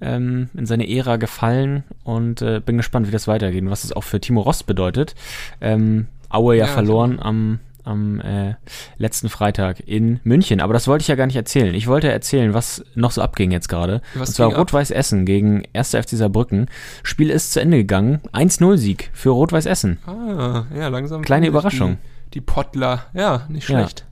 [0.01, 3.93] ähm, in seine Ära gefallen und äh, bin gespannt, wie das weitergeht und was das
[3.93, 5.15] auch für Timo Rost bedeutet.
[5.61, 8.55] Ähm, Aue ja, ja verloren am am äh,
[8.99, 10.61] letzten Freitag in München.
[10.61, 11.75] Aber das wollte ich ja gar nicht erzählen.
[11.75, 14.03] Ich wollte erzählen, was noch so abging jetzt gerade.
[14.15, 15.91] Und zwar Rot-Weiß Essen gegen 1.
[15.91, 16.67] FC Saarbrücken.
[17.05, 18.21] Spiel ist zu Ende gegangen.
[18.33, 19.99] 1-0-Sieg für Rot-Weiß Essen.
[20.07, 21.23] Ah, ja, langsam.
[21.23, 21.99] Kleine Überraschung.
[22.27, 23.07] Die, die Pottler.
[23.15, 24.01] Ja, nicht schlecht.
[24.01, 24.07] Ja.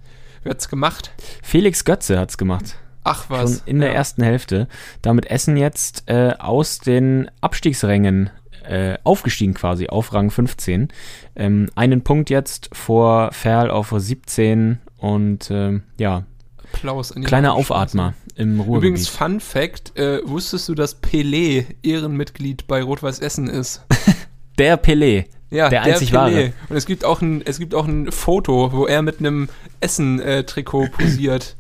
[0.44, 1.10] Wer hat's gemacht?
[1.42, 2.76] Felix Götze hat's gemacht.
[3.04, 3.58] Ach was.
[3.58, 4.66] Schon in der ersten Hälfte.
[5.02, 8.30] Damit Essen jetzt äh, aus den Abstiegsrängen
[8.64, 10.88] äh, aufgestiegen quasi auf Rang 15.
[11.36, 16.24] Ähm, einen Punkt jetzt vor Ferl auf 17 und ähm, ja.
[16.72, 18.90] Applaus an die Kleiner Aufatmer im Ruhrgebiet.
[18.90, 23.82] Übrigens, Fun Fact: äh, Wusstest du, dass Pelé Ehrenmitglied bei Rot-Weiß Essen ist?
[24.58, 25.26] der Pelé.
[25.50, 26.14] Ja, der, der einzig Pelé.
[26.14, 26.52] wahre.
[26.68, 29.48] Und es gibt auch ein, es gibt auch ein Foto, wo er mit einem
[29.80, 31.56] Essen-Trikot posiert.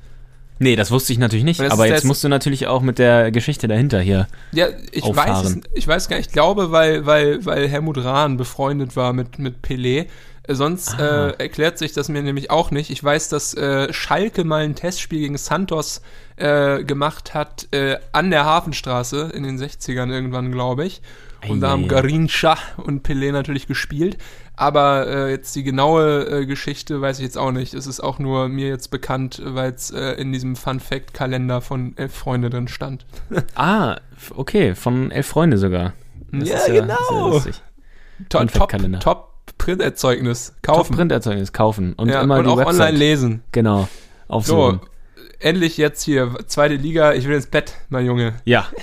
[0.58, 3.66] Nee, das wusste ich natürlich nicht, aber jetzt musst du natürlich auch mit der Geschichte
[3.66, 4.28] dahinter hier.
[4.52, 5.56] Ja, ich auffahren.
[5.56, 9.38] weiß ich weiß gar nicht, ich glaube, weil, weil, weil Helmut Rahn befreundet war mit,
[9.38, 10.06] mit Pelé.
[10.44, 11.28] Äh, sonst ah.
[11.28, 12.90] äh, erklärt sich das mir nämlich auch nicht.
[12.90, 16.02] Ich weiß, dass äh, Schalke mal ein Testspiel gegen Santos
[16.36, 21.02] äh, gemacht hat äh, an der Hafenstraße in den 60ern irgendwann, glaube ich.
[21.48, 24.18] Und da haben Garincha und Pelé natürlich gespielt.
[24.56, 27.74] Aber äh, jetzt die genaue äh, Geschichte weiß ich jetzt auch nicht.
[27.74, 31.60] Es ist auch nur mir jetzt bekannt, weil es äh, in diesem Fun Fact Kalender
[31.60, 33.04] von elf Freunde drin stand.
[33.56, 33.96] ah,
[34.34, 35.92] okay, von elf Freunde sogar.
[36.30, 37.40] Das ja, ja, genau.
[38.28, 40.88] Top, top, top Printerzeugnis kaufen.
[40.88, 42.74] Top Printerzeugnis kaufen und ja, immer und die auch Website.
[42.74, 43.42] online lesen.
[43.52, 43.88] Genau.
[44.28, 44.80] Aufsuchen.
[44.80, 47.12] So, endlich jetzt hier zweite Liga.
[47.14, 48.34] Ich will ins Bett, mein Junge.
[48.44, 48.66] Ja.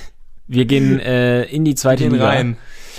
[0.52, 2.58] Wir gehen äh, in die zweite Liga rein.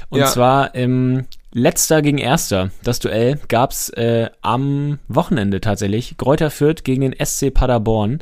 [0.09, 0.27] Und ja.
[0.27, 2.71] zwar im Letzter gegen Erster.
[2.83, 6.17] Das Duell gab's äh, am Wochenende tatsächlich.
[6.17, 8.21] Gräuter Fürth gegen den SC Paderborn.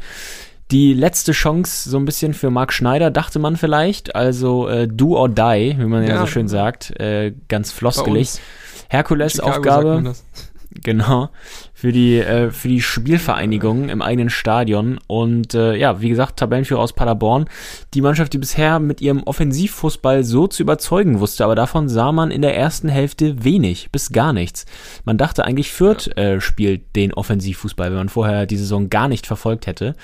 [0.71, 4.15] Die letzte Chance so ein bisschen für Marc Schneider, dachte man vielleicht.
[4.15, 6.99] Also äh, do or die, wie man ja, ja so schön sagt.
[7.01, 8.39] Äh, ganz floskelig.
[8.89, 10.15] Herkules-Aufgabe.
[10.83, 11.31] Genau
[11.81, 15.01] für die, äh, für die Spielvereinigung im eigenen Stadion.
[15.07, 17.47] Und äh, ja, wie gesagt, Tabellenführer aus Paderborn.
[17.95, 22.31] Die Mannschaft, die bisher mit ihrem Offensivfußball so zu überzeugen wusste, aber davon sah man
[22.31, 24.67] in der ersten Hälfte wenig bis gar nichts.
[25.07, 29.27] Man dachte eigentlich, Fürth äh, spielt den Offensivfußball, wenn man vorher die Saison gar nicht
[29.27, 29.95] verfolgt hätte.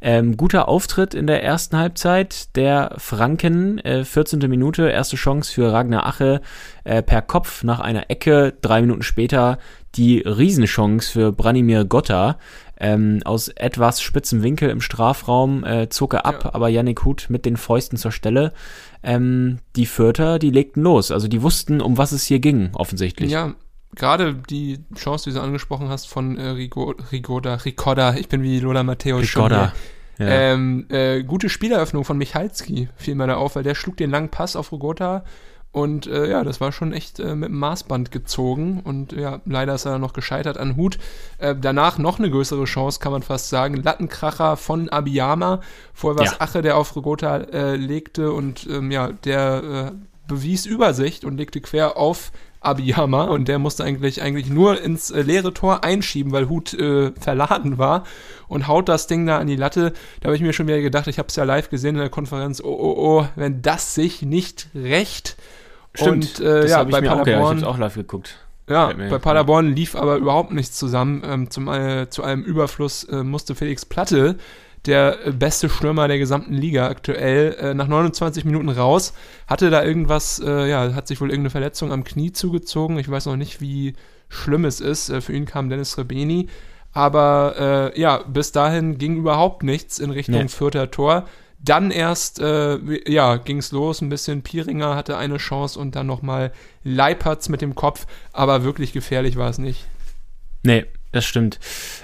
[0.00, 4.38] Ähm, guter Auftritt in der ersten Halbzeit der Franken, äh, 14.
[4.48, 6.40] Minute, erste Chance für Ragnar Ache
[6.84, 8.54] äh, per Kopf nach einer Ecke.
[8.62, 9.58] Drei Minuten später
[9.94, 12.38] die Riesenchance für Branimir Gotta.
[12.78, 16.54] Ähm, aus etwas spitzem Winkel im Strafraum äh, zog er ab, ja.
[16.54, 18.52] aber Yannick Huth mit den Fäusten zur Stelle.
[19.02, 21.10] Ähm, die Fürther, die legten los.
[21.10, 23.30] Also die wussten, um was es hier ging, offensichtlich.
[23.30, 23.54] Ja,
[23.94, 28.60] gerade die Chance, die du angesprochen hast von äh, Rigo, Rigoda, Ricotta, ich bin wie
[28.60, 29.50] Lola Matteo schon.
[29.50, 29.72] Ja.
[30.18, 34.30] Ähm, äh, gute Spieleröffnung von Michalski fiel mir da auf, weil der schlug den langen
[34.30, 35.24] Pass auf Rigota
[35.76, 38.80] und äh, ja, das war schon echt äh, mit dem Maßband gezogen.
[38.82, 40.96] Und ja, leider ist er noch gescheitert an Hut.
[41.36, 43.82] Äh, danach noch eine größere Chance, kann man fast sagen.
[43.82, 45.60] Lattenkracher von Abiyama.
[45.92, 46.40] Vorher war es ja.
[46.40, 49.92] Ache, der auf Rigota äh, legte und ähm, ja, der äh,
[50.26, 55.20] bewies Übersicht und legte quer auf Abiyama und der musste eigentlich, eigentlich nur ins äh,
[55.20, 58.04] leere Tor einschieben, weil Hut verladen war
[58.48, 59.92] und haut das Ding da an die Latte.
[60.20, 62.08] Da habe ich mir schon wieder gedacht, ich habe es ja live gesehen in der
[62.08, 65.36] Konferenz, oh, oh, oh, wenn das sich nicht recht.
[65.96, 67.28] Stimmt, und, äh, das ja, habe ich bei mir auch gedacht.
[67.28, 68.36] Ich Paderborn, auch live geguckt.
[68.68, 71.22] ja, bei Paderborn lief aber überhaupt nichts zusammen.
[71.24, 74.36] Ähm, zum, äh, zu einem Überfluss äh, musste Felix Platte,
[74.86, 79.14] der äh, beste Stürmer der gesamten Liga aktuell, äh, nach 29 Minuten raus.
[79.46, 82.98] Hatte da irgendwas, äh, ja, hat sich wohl irgendeine Verletzung am Knie zugezogen.
[82.98, 83.94] Ich weiß noch nicht, wie
[84.28, 85.08] schlimm es ist.
[85.10, 86.48] Äh, für ihn kam Dennis Rebeni.
[86.92, 90.48] Aber ja, bis dahin ging überhaupt nichts in Richtung Nee.
[90.48, 91.26] vierter Tor.
[91.58, 92.78] Dann erst, äh,
[93.10, 96.52] ja, ging es los, ein bisschen Pieringer hatte eine Chance und dann nochmal
[96.84, 99.86] Leipertz mit dem Kopf, aber wirklich gefährlich war es nicht.
[100.62, 101.58] Nee, das stimmt.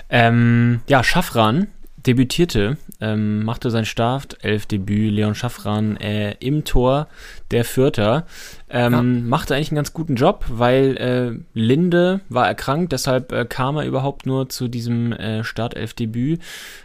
[0.08, 1.68] Ähm, ja, Schaffran
[2.06, 7.08] debütierte, ähm, machte sein Startelf-Debüt, Leon Schaffran, äh, im Tor
[7.50, 8.26] der Fürther.
[8.68, 13.76] Ähm, Machte eigentlich einen ganz guten Job, weil äh, Linde war erkrankt, deshalb äh, kam
[13.76, 16.40] er überhaupt nur zu diesem äh, Startelf-Debüt.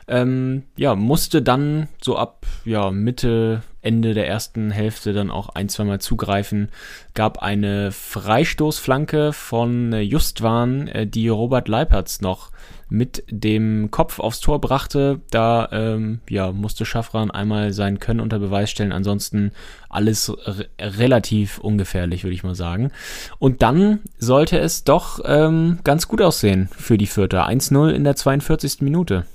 [0.07, 5.69] Ähm, ja, musste dann so ab ja, Mitte, Ende der ersten Hälfte dann auch ein,
[5.69, 6.69] zweimal zugreifen.
[7.13, 12.51] Gab eine Freistoßflanke von äh, Justwan, äh, die Robert Leipertz noch
[12.89, 15.21] mit dem Kopf aufs Tor brachte.
[15.29, 18.91] Da ähm, ja, musste Schaffran einmal sein Können unter Beweis stellen.
[18.91, 19.51] Ansonsten
[19.89, 22.91] alles re relativ ungefährlich, würde ich mal sagen.
[23.39, 27.47] Und dann sollte es doch ähm, ganz gut aussehen für die Vierter.
[27.47, 28.81] 1-0 in der 42.
[28.81, 29.25] Minute.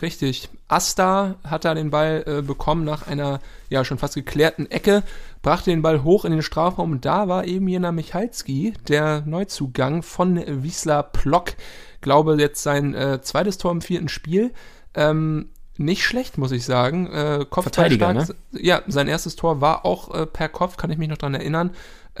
[0.00, 0.48] Richtig.
[0.68, 5.02] Asta hat da den Ball äh, bekommen nach einer ja schon fast geklärten Ecke,
[5.42, 10.02] brachte den Ball hoch in den Strafraum und da war eben Jena Michalski, der Neuzugang
[10.02, 11.54] von Wiesla Plock.
[12.00, 14.52] Glaube jetzt sein äh, zweites Tor im vierten Spiel.
[14.94, 17.06] Ähm, nicht schlecht, muss ich sagen.
[17.06, 18.38] Äh, Verteidiger, Kopfballstark.
[18.52, 21.70] Ja, sein erstes Tor war auch äh, per Kopf, kann ich mich noch dran erinnern.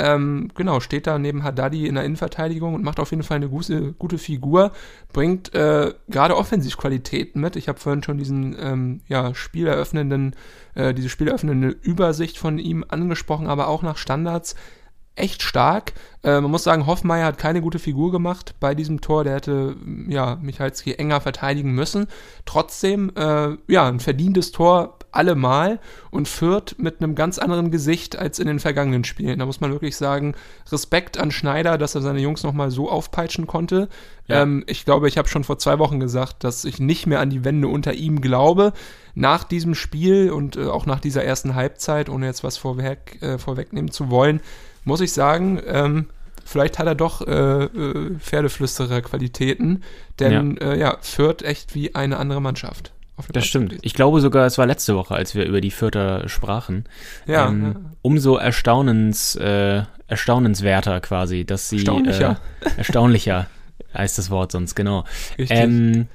[0.00, 3.48] Ähm, genau, steht da neben Haddadi in der Innenverteidigung und macht auf jeden Fall eine
[3.48, 4.70] gute, gute Figur.
[5.12, 7.56] Bringt äh, gerade Offensivqualitäten mit.
[7.56, 10.36] Ich habe vorhin schon diesen ähm, ja, spieleröffnenden,
[10.76, 14.54] äh, diese spieleröffnende Übersicht von ihm angesprochen, aber auch nach Standards
[15.18, 15.92] echt stark.
[16.22, 19.24] Äh, man muss sagen, Hoffmeier hat keine gute Figur gemacht bei diesem Tor.
[19.24, 19.76] Der hätte
[20.08, 22.06] ja Michalski enger verteidigen müssen.
[22.44, 28.38] Trotzdem, äh, ja, ein verdientes Tor allemal und Fürth mit einem ganz anderen Gesicht als
[28.38, 29.38] in den vergangenen Spielen.
[29.38, 30.34] Da muss man wirklich sagen,
[30.70, 33.88] Respekt an Schneider, dass er seine Jungs nochmal so aufpeitschen konnte.
[34.26, 34.42] Ja.
[34.42, 37.30] Ähm, ich glaube, ich habe schon vor zwei Wochen gesagt, dass ich nicht mehr an
[37.30, 38.72] die Wende unter ihm glaube.
[39.14, 43.38] Nach diesem Spiel und äh, auch nach dieser ersten Halbzeit, ohne jetzt was vorweg, äh,
[43.38, 44.40] vorwegnehmen zu wollen,
[44.88, 46.06] muss ich sagen, ähm,
[46.44, 49.84] vielleicht hat er doch äh, äh, Pferdeflüsterer-Qualitäten,
[50.18, 50.72] denn ja.
[50.72, 52.92] Äh, ja, Fürth echt wie eine andere Mannschaft.
[53.18, 53.74] Das Platz stimmt.
[53.82, 56.84] Ich glaube sogar, es war letzte Woche, als wir über die Vierter sprachen.
[57.26, 57.90] Ja, ähm, ja.
[58.00, 62.40] Umso erstaunens, äh, erstaunenswerter quasi, dass sie Erstaunlicher.
[62.60, 63.46] Äh, erstaunlicher
[63.92, 65.04] heißt das Wort sonst, genau.
[65.36, 66.06] Ähm,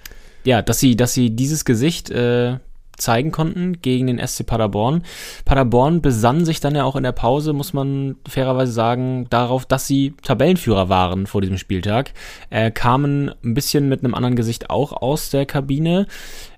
[0.45, 2.57] ja, dass sie, dass sie dieses Gesicht äh,
[3.03, 5.03] zeigen konnten gegen den SC Paderborn.
[5.45, 9.85] Paderborn besann sich dann ja auch in der Pause, muss man fairerweise sagen, darauf, dass
[9.85, 12.13] sie Tabellenführer waren vor diesem Spieltag,
[12.49, 16.07] äh, kamen ein bisschen mit einem anderen Gesicht auch aus der Kabine.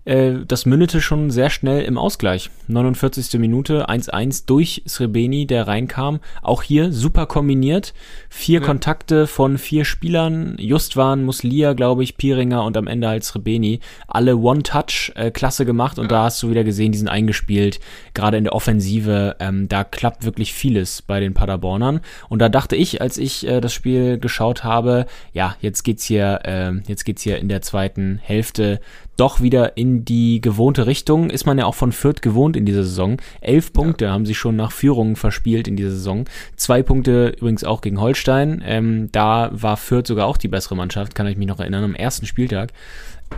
[0.05, 2.51] Äh, das mündete schon sehr schnell im Ausgleich.
[2.67, 3.39] 49.
[3.39, 6.19] Minute 1-1 durch Srebeni, der reinkam.
[6.41, 7.93] Auch hier super kombiniert.
[8.29, 8.65] Vier Ja.
[8.65, 10.55] Kontakte von vier Spielern.
[10.59, 13.79] Justwan, Muslia, glaube ich, Piringer und am Ende halt Srebeni.
[14.07, 15.99] Alle One-Touch, äh, klasse gemacht.
[15.99, 17.79] Und da hast du wieder gesehen, die sind eingespielt.
[18.13, 22.01] Gerade in der Offensive, ähm, da klappt wirklich vieles bei den Paderbornern.
[22.29, 26.41] Und da dachte ich, als ich äh, das Spiel geschaut habe, ja, jetzt geht's hier,
[26.43, 28.79] äh, jetzt geht's hier in der zweiten Hälfte
[29.17, 31.29] doch wieder in die gewohnte Richtung.
[31.29, 33.17] Ist man ja auch von Fürth gewohnt in dieser Saison.
[33.41, 36.25] Elf Punkte haben sie schon nach Führungen verspielt in dieser Saison.
[36.55, 38.61] Zwei Punkte übrigens auch gegen Holstein.
[38.65, 41.95] Ähm, da war Fürth sogar auch die bessere Mannschaft, kann ich mich noch erinnern, am
[41.95, 42.73] ersten Spieltag.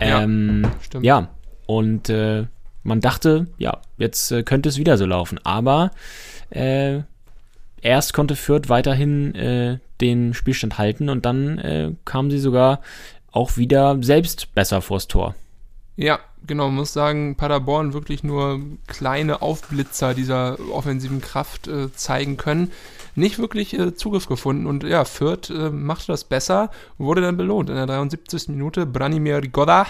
[0.00, 1.04] Ja, Ähm, stimmt.
[1.04, 1.28] ja,
[1.66, 2.44] und äh,
[2.82, 5.38] man dachte, ja, jetzt äh, könnte es wieder so laufen.
[5.44, 5.90] Aber
[6.50, 7.00] äh,
[7.82, 12.80] erst konnte Fürth weiterhin äh, den Spielstand halten und dann äh, kamen sie sogar
[13.32, 15.34] auch wieder selbst besser vors Tor.
[16.00, 22.70] Ja, genau, muss sagen, Paderborn wirklich nur kleine Aufblitzer dieser offensiven Kraft äh, zeigen können.
[23.16, 27.68] Nicht wirklich äh, Zugriff gefunden und ja, Fürth äh, machte das besser, wurde dann belohnt.
[27.68, 28.46] In der 73.
[28.46, 29.88] Minute Branimir Rigoda,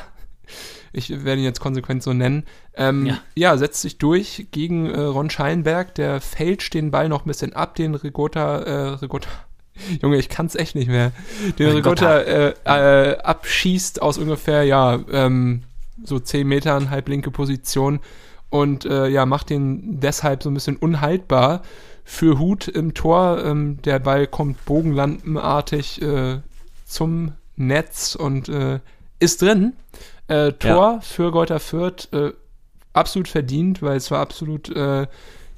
[0.94, 2.44] ich werde ihn jetzt konsequent so nennen,
[2.74, 3.18] ähm, Ja.
[3.34, 3.58] ja.
[3.58, 7.74] setzt sich durch gegen äh, Ron Scheinberg, der fälscht den Ball noch ein bisschen ab,
[7.74, 9.28] den Rigotta, äh, Rigotta,
[10.00, 11.12] Junge, ich kann's echt nicht mehr.
[11.58, 11.72] Den.
[11.72, 15.64] Rigotta äh, äh, abschießt aus ungefähr, ja, ähm,
[16.04, 18.00] so 10 Metern, halblinke Position
[18.50, 21.62] und äh, ja, macht den deshalb so ein bisschen unhaltbar
[22.04, 23.44] für Hut im Tor.
[23.44, 26.40] Ähm, der Ball kommt bogenlampenartig äh,
[26.86, 28.80] zum Netz und äh,
[29.18, 29.74] ist drin.
[30.28, 31.00] Äh, Tor Ja.
[31.00, 32.32] für Greuther Fürth äh,
[32.92, 35.06] absolut verdient, weil es war absolut äh,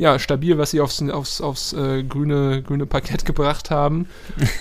[0.00, 4.08] ja, stabil, was sie aufs, aufs, aufs äh, grüne, grüne Parkett gebracht haben.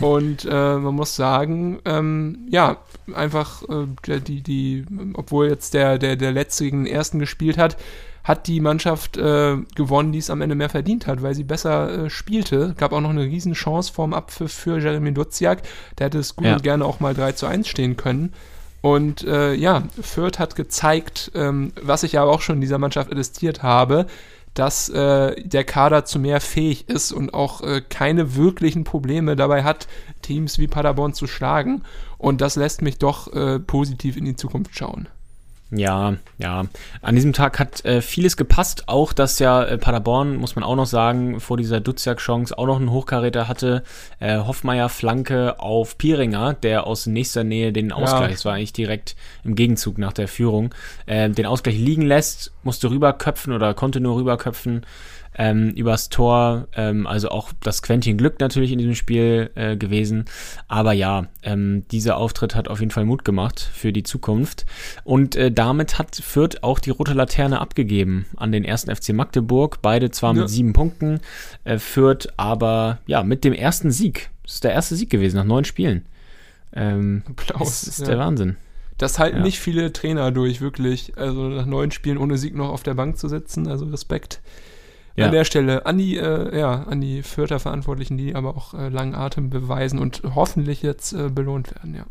[0.01, 2.75] Und äh, man muss sagen, ähm, ja,
[3.13, 7.77] einfach äh, die, die, obwohl jetzt der, der, der Letzte gegen den Ersten gespielt hat,
[8.25, 12.07] hat die Mannschaft äh, gewonnen, die es am Ende mehr verdient hat, weil sie besser
[12.07, 12.75] äh, spielte.
[12.77, 15.61] Gab auch noch eine riesen Chance vorm Abpfiff für Jeremy Duziak.
[15.97, 16.55] Der hätte es gut Ja.
[16.55, 18.33] und gerne auch mal 3 zu 1 stehen können.
[18.81, 23.11] Und äh, ja, Fürth hat gezeigt, ähm, was ich aber auch schon in dieser Mannschaft
[23.11, 24.05] attestiert habe,
[24.53, 29.63] dass äh, der Kader zu mehr fähig ist und auch äh, keine wirklichen Probleme dabei
[29.63, 29.87] hat,
[30.21, 31.83] Teams wie Paderborn zu schlagen.
[32.17, 35.07] Und das lässt mich doch äh, positiv in die Zukunft schauen.
[35.71, 36.65] Ja, ja.
[37.03, 38.83] An diesem Tag hat äh, vieles gepasst.
[38.87, 42.77] Auch, dass ja äh, Paderborn, muss man auch noch sagen, vor dieser Duziak-Chance auch noch
[42.77, 43.83] einen Hochkaräter hatte.
[44.19, 49.15] Äh, Hoffmeier Flanke auf Pieringer, der aus nächster Nähe den Ausgleich, das war eigentlich direkt
[49.43, 50.73] im Gegenzug nach der Führung,
[51.05, 54.85] äh, den Ausgleich liegen lässt, musste rüberköpfen oder konnte nur rüberköpfen
[55.37, 56.67] ähm, übers Tor.
[56.75, 60.25] Ähm, also auch das Quäntchen Glück natürlich in diesem Spiel äh, gewesen.
[60.67, 64.65] Aber ja, ähm, dieser Auftritt hat auf jeden Fall Mut gemacht für die Zukunft.
[65.03, 69.81] Und äh, damit hat Fürth auch die rote Laterne abgegeben an den ersten FC Magdeburg.
[69.81, 70.41] Beide zwar Ja.
[70.41, 71.19] mit sieben Punkten.
[71.63, 74.29] Äh, Fürth aber ja mit dem ersten Sieg.
[74.43, 76.05] Das ist der erste Sieg gewesen nach neun Spielen.
[76.73, 77.81] Ähm, Applaus.
[77.81, 78.07] das ist ja.
[78.07, 78.57] der Wahnsinn.
[78.97, 79.43] Das halten Ja.
[79.43, 81.17] nicht viele Trainer durch, wirklich.
[81.17, 83.67] Also nach neun Spielen ohne Sieg noch auf der Bank zu sitzen.
[83.67, 84.41] Also Respekt
[85.19, 85.27] Ja.
[85.27, 88.89] an der Stelle an die, äh, ja, an die Fürther Verantwortlichen, die aber auch äh,
[88.89, 92.05] langen Atem beweisen und hoffentlich jetzt äh, belohnt werden, ja.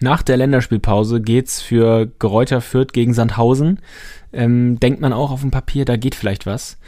[0.00, 3.80] Nach der Länderspielpause geht's für Geräuter Fürth gegen Sandhausen.
[4.32, 6.78] Ähm, denkt man auch auf dem Papier, da geht vielleicht was.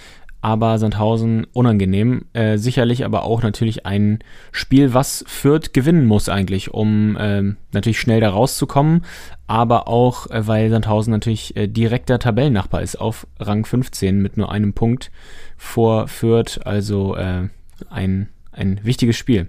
[0.45, 2.27] Aber Sandhausen unangenehm.
[2.35, 4.19] Äh, sicherlich aber auch natürlich ein
[4.53, 9.07] Spiel, was Fürth gewinnen muss eigentlich, um ähm, natürlich schnell da rauszukommen.
[9.47, 14.53] Aber auch, äh, weil Sandhausen natürlich äh, direkter Tabellennachbar ist auf Rang 15 mit nur
[14.53, 15.11] einem Punkt
[15.57, 16.61] vor Fürth.
[16.67, 17.49] Also äh,
[17.89, 19.49] ein, ein wichtiges Spiel.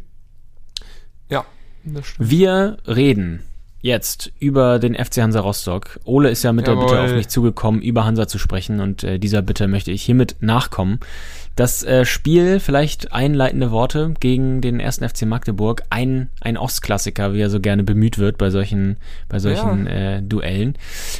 [1.84, 2.32] Das stimmt.
[2.32, 3.42] Wir reden
[3.86, 6.00] jetzt über den FC Hansa Rostock.
[6.06, 7.06] Ole ist ja mit der Bitte Jawohl.
[7.06, 11.00] auf mich zugekommen, über Hansa zu sprechen und äh, dieser Bitte möchte ich hiermit nachkommen.
[11.56, 17.42] Das äh, Spiel, vielleicht einleitende Worte gegen den ersten FC Magdeburg, ein, ein Ostklassiker, wie
[17.42, 18.98] er so gerne bemüht wird bei solchen,
[19.30, 20.76] bei solchen äh, Duellen.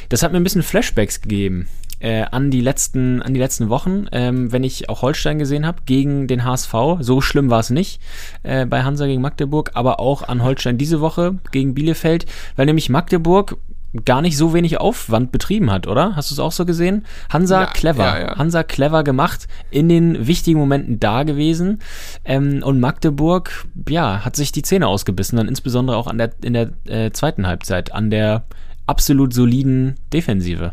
[0.08, 1.68] Das hat mir ein bisschen Flashbacks gegeben
[2.00, 5.82] äh, an die letzten, an die letzten Wochen, ähm, wenn ich auch Holstein gesehen habe
[5.86, 6.74] gegen den HSV.
[7.00, 8.00] So schlimm war es nicht
[8.42, 12.88] äh, bei Hansa gegen Magdeburg, aber auch an Holstein diese Woche gegen Bielefeld, weil nämlich
[12.88, 13.58] Magdeburg
[14.04, 16.16] gar nicht so wenig Aufwand betrieben hat, oder?
[16.16, 17.06] Hast du es auch so gesehen?
[17.30, 18.36] Hansa Ja, clever, ja, ja.
[18.36, 21.80] Hansa clever gemacht, in den wichtigen Momenten da gewesen
[22.24, 26.52] ähm, und Magdeburg, ja, hat sich die Zähne ausgebissen, dann insbesondere auch an der, in
[26.52, 28.44] der äh, zweiten Halbzeit, an der
[28.86, 30.72] absolut soliden Defensive.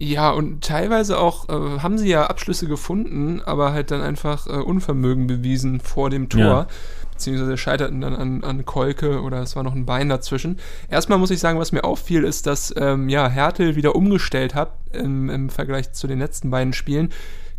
[0.00, 4.52] Ja, und teilweise auch äh, haben sie ja Abschlüsse gefunden, aber halt dann einfach äh,
[4.52, 6.40] Unvermögen bewiesen vor dem Tor.
[6.40, 6.66] Ja.
[7.10, 10.60] Beziehungsweise scheiterten dann an, an Kolke oder es war noch ein Bein dazwischen.
[10.88, 14.70] Erstmal muss ich sagen, was mir auffiel, ist, dass ähm, ja, Hertel wieder umgestellt hat
[14.92, 17.10] im, im Vergleich zu den letzten beiden Spielen.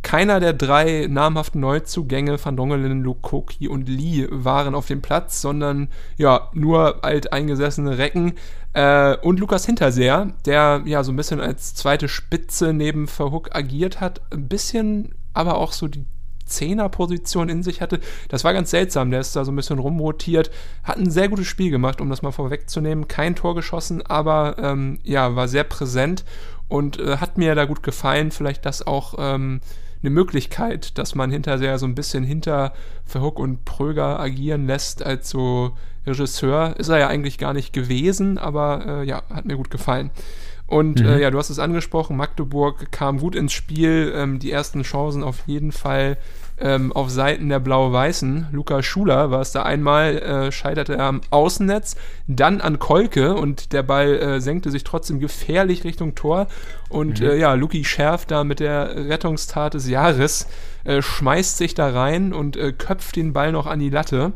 [0.01, 5.89] Keiner der drei namhaften Neuzugänge, Van Dongelen, Lukoki und Lee, waren auf dem Platz, sondern
[6.17, 8.33] ja, nur alteingesessene Recken
[8.73, 13.99] äh, und Lukas Hinterseher, der ja so ein bisschen als zweite Spitze neben Verhook agiert
[13.99, 16.05] hat, ein bisschen aber auch so die
[16.45, 17.99] Zehnerposition in sich hatte.
[18.27, 19.11] Das war ganz seltsam.
[19.11, 20.51] Der ist da so ein bisschen rumrotiert,
[20.83, 23.07] hat ein sehr gutes Spiel gemacht, um das mal vorwegzunehmen.
[23.07, 26.25] Kein Tor geschossen, aber ähm, ja, war sehr präsent
[26.67, 28.31] und äh, hat mir da gut gefallen.
[28.31, 29.61] Vielleicht das auch ähm,
[30.01, 32.73] eine Möglichkeit, dass man hinterher so ein bisschen hinter
[33.05, 36.75] Verhook und Pröger agieren lässt als so Regisseur.
[36.77, 40.11] Ist er ja eigentlich gar nicht gewesen, aber äh, ja, hat mir gut gefallen.
[40.67, 44.83] Und äh, ja, du hast es angesprochen, Magdeburg kam gut ins Spiel, ähm, die ersten
[44.83, 46.17] Chancen auf jeden Fall
[46.61, 48.47] ähm, auf Seiten der Blau-Weißen.
[48.51, 51.95] Luca Schuler war es da einmal, äh, scheiterte er am Außennetz,
[52.27, 56.47] dann an Kolke und der Ball äh, senkte sich trotzdem gefährlich Richtung Tor.
[56.89, 60.47] Und äh, ja, Luki Schärf da mit der Rettungstat des Jahres
[60.83, 64.33] äh, schmeißt sich da rein und äh, köpft den Ball noch an die Latte.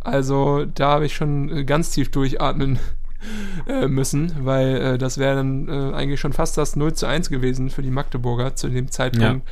[0.00, 2.78] Also da habe ich schon äh, ganz tief durchatmen
[3.88, 7.90] müssen, weil das wäre dann eigentlich schon fast das 0 zu 1 gewesen für die
[7.90, 9.44] Magdeburger zu dem Zeitpunkt.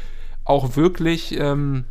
[0.44, 1.84] Auch wirklich ähm,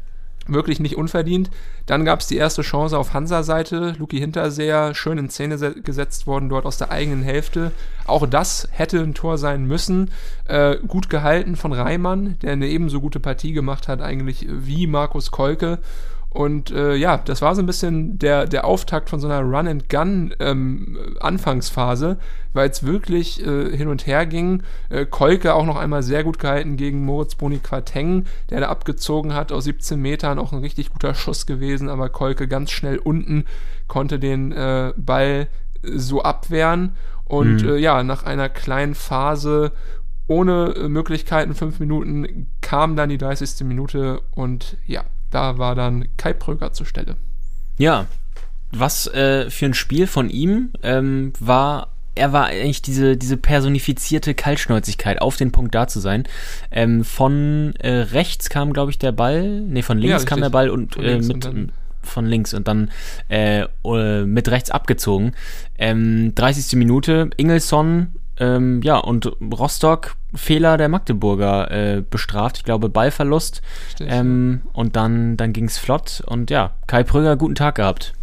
[0.48, 1.50] wirklich nicht unverdient.
[1.86, 3.96] Dann gab es die erste Chance auf Hansa-Seite.
[3.98, 7.72] Luki Hinterseher schön in Szene gesetzt worden, dort aus der eigenen Hälfte.
[8.06, 10.12] Auch das hätte ein Tor sein müssen.
[10.48, 15.32] Äh, gut gehalten von Reimann, der eine ebenso gute Partie gemacht hat, eigentlich wie Markus
[15.32, 15.80] Kolke.
[16.36, 22.10] Und äh, ja, das war so ein bisschen der, der Auftakt von so einer Run-and-Gun-Anfangsphase,
[22.10, 22.18] ähm,
[22.52, 24.62] weil es wirklich äh, hin und her ging.
[24.90, 29.34] Äh, Kolke auch noch einmal sehr gut gehalten gegen Moritz Boni Quateng, der da abgezogen
[29.34, 33.46] hat aus 17 Metern, auch ein richtig guter Schuss gewesen, aber Kolke ganz schnell unten
[33.88, 35.48] konnte den äh, Ball
[35.84, 36.98] so abwehren.
[37.24, 37.70] Und mhm.
[37.70, 39.72] Äh, ja, nach einer kleinen Phase
[40.28, 43.66] ohne äh, Möglichkeiten, fünf Minuten, kam dann die 30.
[43.66, 45.06] Minute und ja,
[45.36, 47.18] da war dann Kai Pröger zur Stelle.
[47.78, 48.08] Ja,
[48.72, 54.34] was äh, für ein Spiel von ihm ähm, war er war eigentlich diese, diese personifizierte
[54.34, 56.24] Kaltschnäuzigkeit, auf den Punkt da zu sein.
[56.72, 60.50] Ähm, von äh, rechts kam, glaube ich, der Ball, nee, von links ja, kam der
[60.50, 62.90] Ball und, äh, mit, und von links und dann
[63.28, 65.34] äh, äh mit rechts abgezogen.
[65.78, 66.78] Ähm, 30.
[66.78, 72.58] Minute, Ingelsson ähm, ja, und Rostock Fehler der Magdeburger äh, bestraft.
[72.58, 73.62] Ich glaube, Ballverlust.
[74.00, 76.22] Ähm, und dann, dann ging es flott.
[76.26, 78.14] Und ja, Kai Pröger, guten Tag gehabt.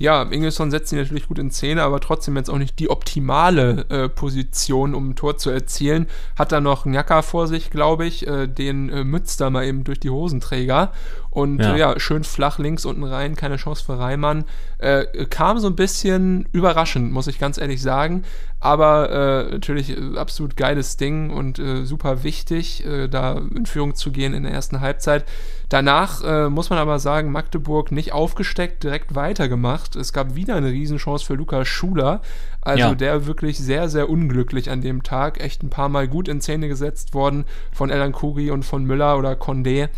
[0.00, 3.84] Ja, Ingelsson setzt ihn natürlich gut in Szene, aber trotzdem jetzt auch nicht die optimale
[3.88, 6.06] äh, Position, um ein Tor zu erzielen.
[6.36, 9.82] Hat da noch Njaka vor sich, glaube ich, äh, den äh, mützt da mal eben
[9.82, 10.92] durch die Hosenträger.
[11.38, 11.74] Und ja.
[11.74, 12.00] Äh, ja.
[12.00, 14.44] schön flach links unten rein, keine Chance für Reimann.
[14.78, 18.24] Äh, kam so ein bisschen überraschend, muss ich ganz ehrlich sagen.
[18.58, 23.94] Aber äh, natürlich äh, absolut geiles Ding und äh, super wichtig, äh, da in Führung
[23.94, 25.26] zu gehen in der ersten Halbzeit.
[25.68, 29.96] Danach muss man aber sagen, Magdeburg nicht aufgesteckt, direkt weitergemacht.
[29.96, 32.22] Es gab wieder eine Riesenchance für Lukas Schuler.
[32.62, 32.94] Also ja.
[32.94, 35.42] der wirklich sehr, sehr unglücklich an dem Tag.
[35.42, 39.18] Echt ein paar Mal gut in Szene gesetzt worden von Elan Kuri und von Müller
[39.18, 39.90] oder Condé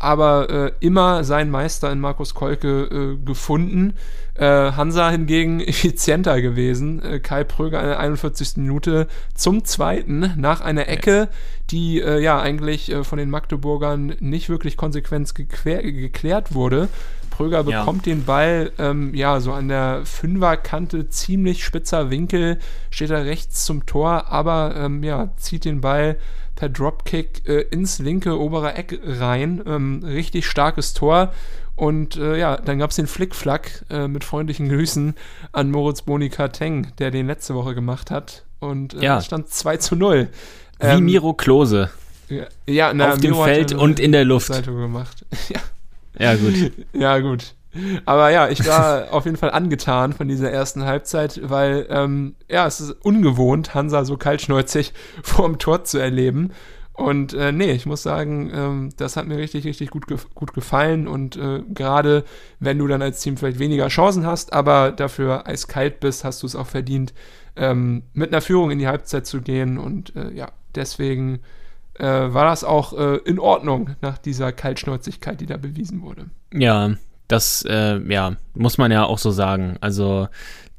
[0.00, 3.92] aber äh, immer seinen Meister in Markus Kolke äh, gefunden.
[4.34, 7.02] Äh, Hansa hingegen effizienter gewesen.
[7.02, 8.56] Äh, Kai Pröger in der 41.
[8.56, 11.28] Minute zum zweiten nach einer Ecke,
[11.70, 16.88] die äh, ja eigentlich äh, von den Magdeburgern nicht wirklich konsequent geklärt wurde.
[17.40, 18.14] Pröger bekommt ja.
[18.14, 22.58] den Ball ähm, ja so an der Fünferkante, ziemlich spitzer Winkel,
[22.90, 26.18] steht er rechts zum Tor, aber ähm, ja, zieht den Ball
[26.60, 29.62] per Dropkick äh, ins linke obere Eck rein.
[29.66, 31.32] Ähm, richtig starkes Tor.
[31.74, 35.14] Und äh, ja, dann gab es den Flickflack äh, mit freundlichen Grüßen
[35.52, 38.44] an Moritz Bonika Teng, der den letzte Woche gemacht hat.
[38.58, 39.22] Und äh, ja.
[39.22, 40.28] stand 2 zu 0.
[40.80, 41.88] Wie ähm, Miro Klose.
[42.28, 44.52] Ja, ja na, auf dem Feld und in der Luft.
[44.62, 45.24] Gemacht.
[45.48, 45.60] ja.
[46.18, 46.72] Ja, gut.
[46.92, 47.54] Ja, gut.
[48.04, 52.66] Aber ja, ich war auf jeden Fall angetan von dieser ersten Halbzeit, weil ähm, ja,
[52.66, 54.92] es ist ungewohnt, Hansa so kaltschnäuzig
[55.22, 56.50] vor dem Tor zu erleben.
[56.92, 60.52] Und äh, nee, ich muss sagen, ähm, das hat mir richtig, richtig gut, ge gut
[60.52, 61.08] gefallen.
[61.08, 62.24] Und äh, gerade
[62.58, 66.46] wenn du dann als Team vielleicht weniger Chancen hast, aber dafür eiskalt bist, hast du
[66.46, 67.14] es auch verdient,
[67.56, 69.78] ähm, mit einer Führung in die Halbzeit zu gehen.
[69.78, 71.40] Und äh, ja, deswegen
[71.94, 76.26] äh, war das auch äh, in Ordnung nach dieser Kaltschnäuzigkeit, die da bewiesen wurde.
[76.52, 76.94] Ja,
[77.28, 79.76] das, äh, ja, muss man ja auch so sagen.
[79.80, 80.28] Also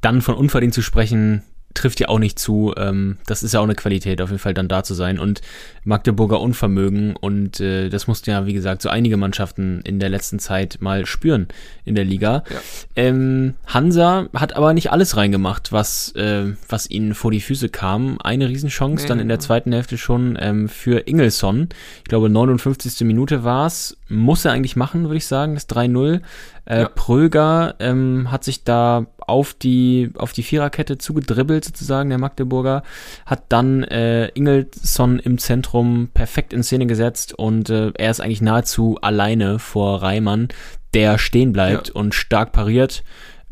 [0.00, 1.42] dann von unverdient zu sprechen,
[1.74, 2.74] trifft ja auch nicht zu.
[2.76, 5.18] Ähm, das ist ja auch eine Qualität, auf jeden Fall dann da zu sein.
[5.18, 5.40] Und
[5.84, 10.38] Magdeburger Unvermögen und äh, das mussten ja, wie gesagt, so einige Mannschaften in der letzten
[10.38, 11.48] Zeit mal spüren
[11.84, 12.44] in der Liga.
[12.48, 12.60] Ja.
[12.94, 18.18] Ähm, Hansa hat aber nicht alles reingemacht, was, äh, was ihnen vor die Füße kam.
[18.22, 21.68] Eine Riesenchance, nee, dann in der zweiten Hälfte schon ähm, für Ingelsson.
[21.98, 23.00] Ich glaube, 59.
[23.06, 23.96] Minute war es.
[24.08, 26.20] Muss er eigentlich machen, würde ich sagen, das 3-0.
[26.64, 26.88] Äh, ja.
[26.88, 32.82] Pröger ähm, hat sich da auf die, auf die Viererkette zugedribbelt, sozusagen, der Magdeburger,
[33.26, 38.42] hat dann äh, Ingelsson im Zentrum perfekt in Szene gesetzt und äh, er ist eigentlich
[38.42, 40.48] nahezu alleine vor Reimann,
[40.94, 41.94] der stehen bleibt ja.
[41.94, 43.02] und stark pariert.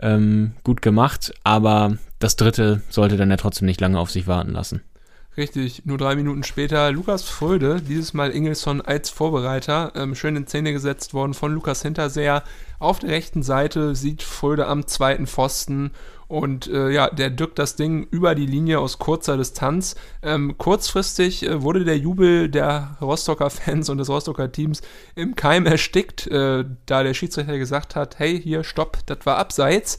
[0.02, 4.52] Ähm, gut gemacht, aber das dritte sollte dann ja trotzdem nicht lange auf sich warten
[4.52, 4.82] lassen.
[5.36, 10.48] Richtig, nur drei Minuten später Lukas Fröde, dieses Mal Ingelsson als Vorbereiter, ähm, schön in
[10.48, 12.42] Szene gesetzt worden von Lukas Hinterseher.
[12.80, 15.92] Auf der rechten Seite sieht Fröde am zweiten Pfosten
[16.26, 19.94] und äh, ja, der drückt das Ding über die Linie aus kurzer Distanz.
[20.22, 24.82] Ähm, kurzfristig äh, wurde der Jubel der Rostocker Fans und des Rostocker Teams
[25.14, 29.98] im Keim erstickt, äh, da der Schiedsrichter gesagt hat, hey, hier, stopp, das war abseits.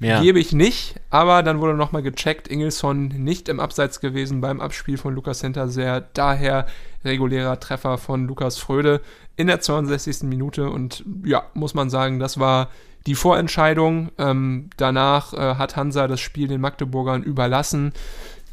[0.00, 0.20] Ja.
[0.20, 4.96] Gebe ich nicht, aber dann wurde nochmal gecheckt, Ingelsson nicht im Abseits gewesen beim Abspiel
[4.96, 6.66] von Lukas Hinterseher, daher
[7.04, 9.00] regulärer Treffer von Lukas Fröde
[9.36, 10.22] in der 62.
[10.22, 12.68] Minute und ja, muss man sagen, das war
[13.06, 14.10] die Vorentscheidung.
[14.18, 17.92] Ähm, danach äh, hat Hansa das Spiel den Magdeburgern überlassen.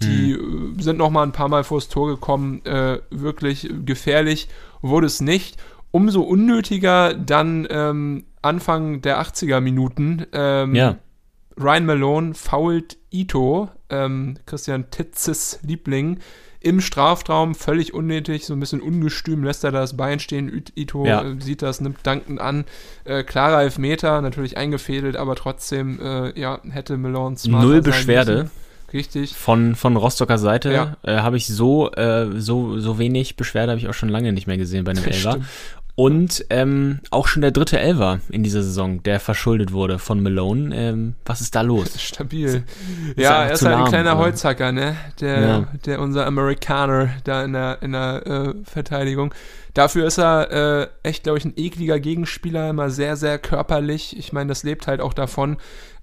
[0.02, 0.76] Die hm.
[0.80, 4.48] äh, sind nochmal ein paar Mal vors Tor gekommen, äh, wirklich gefährlich
[4.82, 5.58] wurde es nicht.
[5.91, 10.26] umso unnötiger dann ähm, Anfang der 80er Minuten.
[10.34, 10.98] Ähm, Ja.
[11.58, 16.20] Ryan Malone fault Ito, ähm, Christian Titzes Liebling,
[16.60, 20.64] im Strafraum, völlig unnötig, so ein bisschen ungestüm, lässt er das Bein stehen.
[20.76, 21.24] Ito Ja.
[21.24, 22.66] äh, sieht das, nimmt dankend an.
[23.03, 28.34] Äh, klarer Elfmeter, natürlich eingefädelt, aber trotzdem, äh, ja, hätte Malone Null Beschwerde.
[28.36, 28.51] müssen.
[28.93, 29.36] Richtig.
[29.36, 30.97] Von, von Rostocker Seite Ja.
[31.03, 34.47] äh, habe ich so, äh, so, so wenig Beschwerde habe ich auch schon lange nicht
[34.47, 35.39] mehr gesehen bei einem Elfer.
[35.98, 40.76] Und ähm, auch schon der dritte Elfer in dieser Saison, der verschuldet wurde von Malone.
[40.76, 42.02] Ähm, was ist da los?
[42.02, 42.64] Stabil.
[43.16, 44.98] Ist ja, er ist halt ein kleiner aber- Holzhacker, ne?
[45.22, 45.68] Der, Ja.
[45.86, 49.34] der unser Amerikaner da in der, in der äh, Verteidigung.
[49.74, 54.18] Dafür ist er äh, echt, glaube ich, ein ekliger Gegenspieler, immer sehr, sehr körperlich.
[54.18, 55.58] Ich meine, das lebt halt auch davon.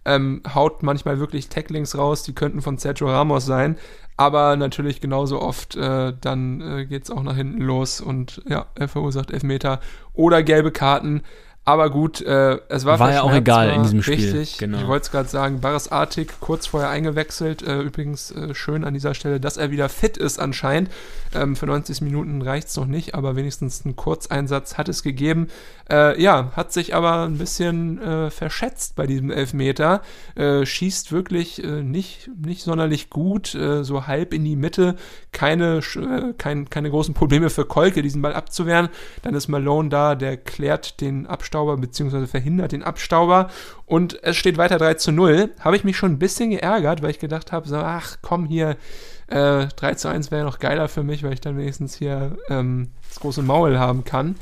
[0.04, 3.76] Ähm, haut manchmal wirklich Tacklings raus, die könnten von Sergio Ramos sein.
[4.16, 8.66] Aber natürlich genauso oft, äh, dann äh, geht es auch nach hinten los und ja,
[8.74, 9.80] er verursacht Elfmeter
[10.12, 11.22] oder gelbe Karten.
[11.64, 14.80] Aber gut, äh, es war War ja auch egal in diesem Spiel, Richtig, genau.
[14.80, 17.62] ich wollte es gerade sagen, Baris Artig kurz vorher eingewechselt.
[17.62, 20.90] Äh, übrigens äh, schön an dieser Stelle, dass er wieder fit ist anscheinend.
[21.32, 25.46] Ähm, für 90 Minuten reicht es noch nicht, aber wenigstens einen Kurzeinsatz hat es gegeben.
[25.88, 30.02] Äh, ja, hat sich aber ein bisschen äh, verschätzt bei diesem Elfmeter.
[30.34, 34.96] Äh, schießt wirklich nicht, nicht sonderlich gut, so halb in die Mitte.
[35.32, 35.80] Keine,
[36.38, 38.88] kein, keine großen Probleme für Kolke, diesen Ball abzuwehren.
[39.22, 42.26] Dann ist Malone da, der klärt den Abstauber bzw.
[42.26, 43.50] verhindert den Abstauber.
[43.84, 45.50] Und es steht weiter 3 zu 0.
[45.60, 48.76] Habe ich mich schon ein bisschen geärgert, weil ich gedacht habe, so, ach komm hier,
[49.26, 52.88] äh, 3 zu 1 wäre noch geiler für mich, weil ich dann wenigstens hier ähm,
[53.08, 54.36] das große Maul haben kann.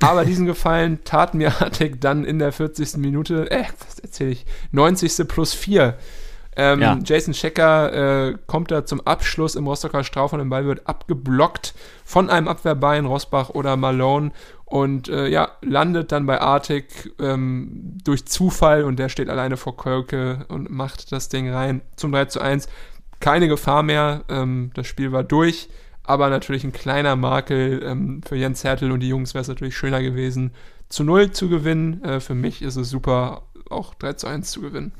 [0.00, 2.96] Aber diesen Gefallen tat mir Artig dann in der 40.
[2.98, 5.26] Minute, äh, was erzähle ich, 90.
[5.26, 5.96] plus 4.
[6.54, 6.98] Ähm, Ja.
[7.02, 11.74] Jason Schecker äh, kommt da zum Abschluss im Rostocker Strafraum, der Ball wird abgeblockt
[12.04, 14.32] von einem Abwehrbein, Rosbach oder Malone
[14.66, 19.76] und äh, ja, landet dann bei Artig ähm, durch Zufall und der steht alleine vor
[19.76, 22.68] Kölke und macht das Ding rein zum 3 zu 1.
[23.20, 25.68] Keine Gefahr mehr, ähm, das Spiel war durch,
[26.04, 29.76] aber natürlich ein kleiner Makel ähm, für Jens Hertel und die Jungs wäre es natürlich
[29.76, 30.52] schöner gewesen,
[30.88, 32.02] zu 0 zu gewinnen.
[32.04, 34.92] Äh, für mich ist es super, auch 3 zu 1 zu gewinnen.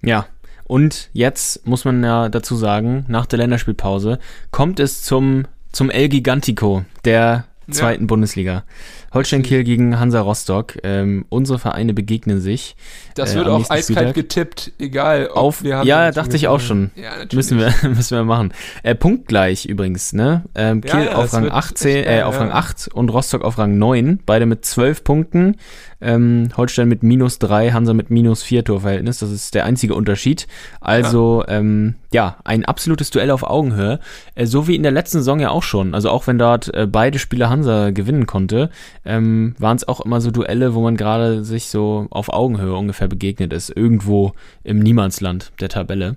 [0.00, 0.26] Ja.
[0.68, 4.20] Und jetzt muss man ja dazu sagen, nach der Länderspielpause
[4.52, 8.64] kommt es zum, zum El Gigantico der zweiten Bundesliga.
[9.12, 10.74] Holstein Kiel gegen Hansa Rostock.
[10.82, 12.76] Ähm, unsere Vereine begegnen sich.
[13.14, 14.14] Das Äh, wird am auch eiskalt Spieltag.
[14.14, 16.90] getippt, egal Auf, wir haben ja, dachte ich auch schon.
[16.94, 17.10] Ja.
[17.32, 18.52] Müssen wir, müssen wir machen.
[18.82, 20.44] Äh, punktgleich übrigens, ne?
[20.54, 22.40] Ähm, Ja, Kiel ja, auf Rang wird 18, echt geil, äh, auf ja.
[22.40, 25.56] Rang 8 und Rostock auf Rang 9, beide mit 12 Punkten.
[26.00, 29.18] Ähm, Holstein mit minus 3, Hansa mit minus 4 Torverhältnis.
[29.18, 30.46] Das ist der einzige Unterschied.
[30.80, 33.98] Also, ähm, ja, ein absolutes Duell auf Augenhöhe.
[34.36, 35.94] Äh, so wie in der letzten Saison ja auch schon.
[35.94, 38.70] Also auch wenn dort äh, beide Spiele Hansa gewinnen konnte,
[39.08, 43.08] ähm, waren es auch immer so Duelle, wo man gerade sich so auf Augenhöhe ungefähr
[43.08, 43.74] begegnet ist.
[43.74, 44.34] Irgendwo
[44.64, 46.16] im Niemandsland der Tabelle.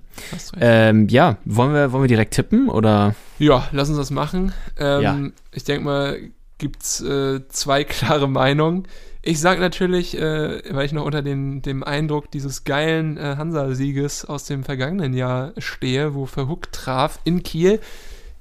[0.60, 3.14] Ähm, ja, wollen wir, wollen wir direkt tippen oder?
[3.38, 4.52] Ja, lass uns das machen.
[4.78, 5.18] Ähm, Ja.
[5.52, 6.18] Ich denke mal,
[6.58, 8.86] gibt's äh, zwei klare Meinungen.
[9.22, 14.26] Ich sag natürlich, äh, weil ich noch unter den, dem Eindruck dieses geilen äh, Hansa-Sieges
[14.26, 17.80] aus dem vergangenen Jahr stehe, wo Verhook traf in Kiel,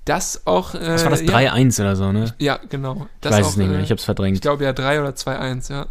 [0.05, 0.73] dass auch.
[0.75, 1.21] Äh, Was war das?
[1.21, 2.33] ja, 3-1 oder so, ne?
[2.39, 2.95] Ja, genau.
[2.95, 4.41] Ich Das weiß auch, es nicht mehr, äh, ich hab's Ich verdrängt.
[4.41, 5.87] glaube ja 3 oder 2-1, ja.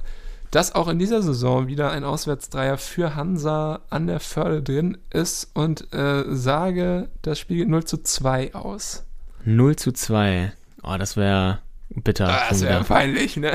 [0.50, 5.48] Dass auch in dieser Saison wieder ein Auswärtsdreier für Hansa an der Förde drin ist
[5.54, 9.04] und äh, sage, das Spiel geht 0 zu 2 aus.
[9.44, 10.52] 0 zu 2.
[10.82, 12.28] Oh, das wäre bitter.
[12.28, 13.52] Ah, das wäre peinlich, ne?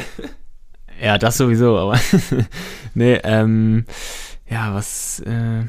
[1.02, 2.00] Ja, das sowieso, aber
[2.94, 3.86] nee, ähm,
[4.50, 5.64] ja, was äh,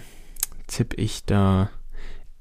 [0.68, 1.70] tipp ich da?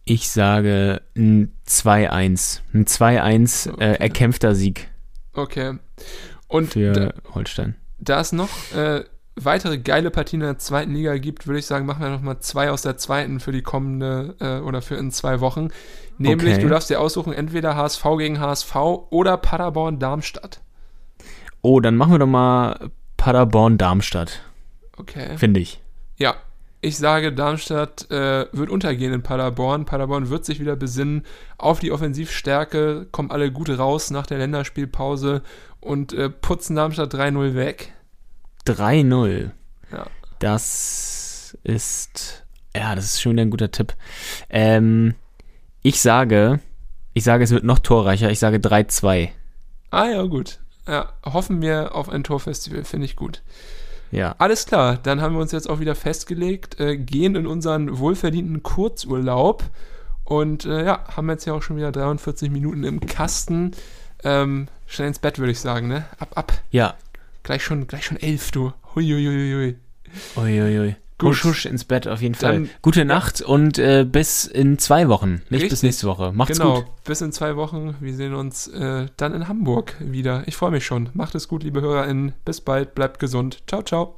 [0.05, 2.61] Ich sage ein 2-1.
[2.73, 3.83] Ein 2-1 Okay.
[3.83, 4.87] äh, erkämpfter Sieg
[5.33, 5.77] Okay.
[6.47, 7.75] Und für da, Holstein.
[7.97, 9.03] da es noch äh,
[9.35, 12.69] weitere geile Partien in der zweiten Liga gibt, würde ich sagen, machen wir nochmal zwei
[12.71, 15.69] aus der zweiten für die kommende äh, oder für in zwei Wochen.
[16.17, 16.61] Nämlich, Okay.
[16.61, 18.75] du darfst dir aussuchen, entweder HSV gegen HSV
[19.09, 20.61] oder Paderborn-Darmstadt.
[21.61, 24.39] Oh, dann machen wir doch mal Paderborn-Darmstadt,
[24.97, 25.35] Okay.
[25.37, 25.81] finde ich.
[26.15, 26.35] Ja,
[26.85, 29.85] ich sage, Darmstadt äh, wird untergehen in Paderborn.
[29.85, 31.25] Paderborn wird sich wieder besinnen
[31.57, 35.41] auf die Offensivstärke, kommen alle gut raus nach der Länderspielpause
[35.79, 37.93] und äh, putzen Darmstadt 3-0 weg.
[38.67, 39.49] 3-0.
[39.91, 40.05] Ja.
[40.37, 43.95] Das ist, ja, das ist schon wieder ein guter Tipp.
[44.51, 45.15] Ähm,
[45.81, 46.59] ich sage,
[47.13, 48.29] ich sage, es wird noch torreicher.
[48.29, 49.29] Ich sage 3-2.
[49.89, 50.59] Ah ja, gut.
[50.87, 53.41] Ja, hoffen wir auf ein Torfestival, finde ich gut.
[54.15, 54.33] Ja.
[54.37, 58.63] Alles klar, dann haben wir uns jetzt auch wieder festgelegt, äh, gehen in unseren wohlverdienten
[58.63, 59.63] Kurzurlaub
[60.23, 63.71] und äh, ja, haben jetzt ja auch schon wieder 43 Minuten im Kasten.
[64.23, 66.05] Ähm, schnell ins Bett, würde ich sagen, ne?
[66.17, 66.53] Ab, ab.
[66.71, 66.95] Ja.
[67.43, 68.71] Gleich schon, gleich schon elf, du.
[68.95, 69.75] Huiuiuiui.
[70.37, 70.95] Uiuiui.
[71.17, 71.29] Gut.
[71.29, 72.53] Husch, husch ins Bett auf jeden Fall.
[72.53, 75.35] Dann- Gute Nacht und äh, bis in zwei Wochen.
[75.49, 75.83] Nicht bis Richtig.
[75.83, 76.33] nächste Woche.
[76.33, 76.85] Macht's genau, gut.
[77.05, 77.95] bis in zwei Wochen.
[78.01, 80.43] Wir sehen uns äh, dann in Hamburg wieder.
[80.47, 81.09] Ich freue mich schon.
[81.13, 82.33] Macht es gut, liebe HörerInnen.
[82.43, 83.59] Bis bald, bleibt gesund.
[83.67, 84.17] Ciao, ciao.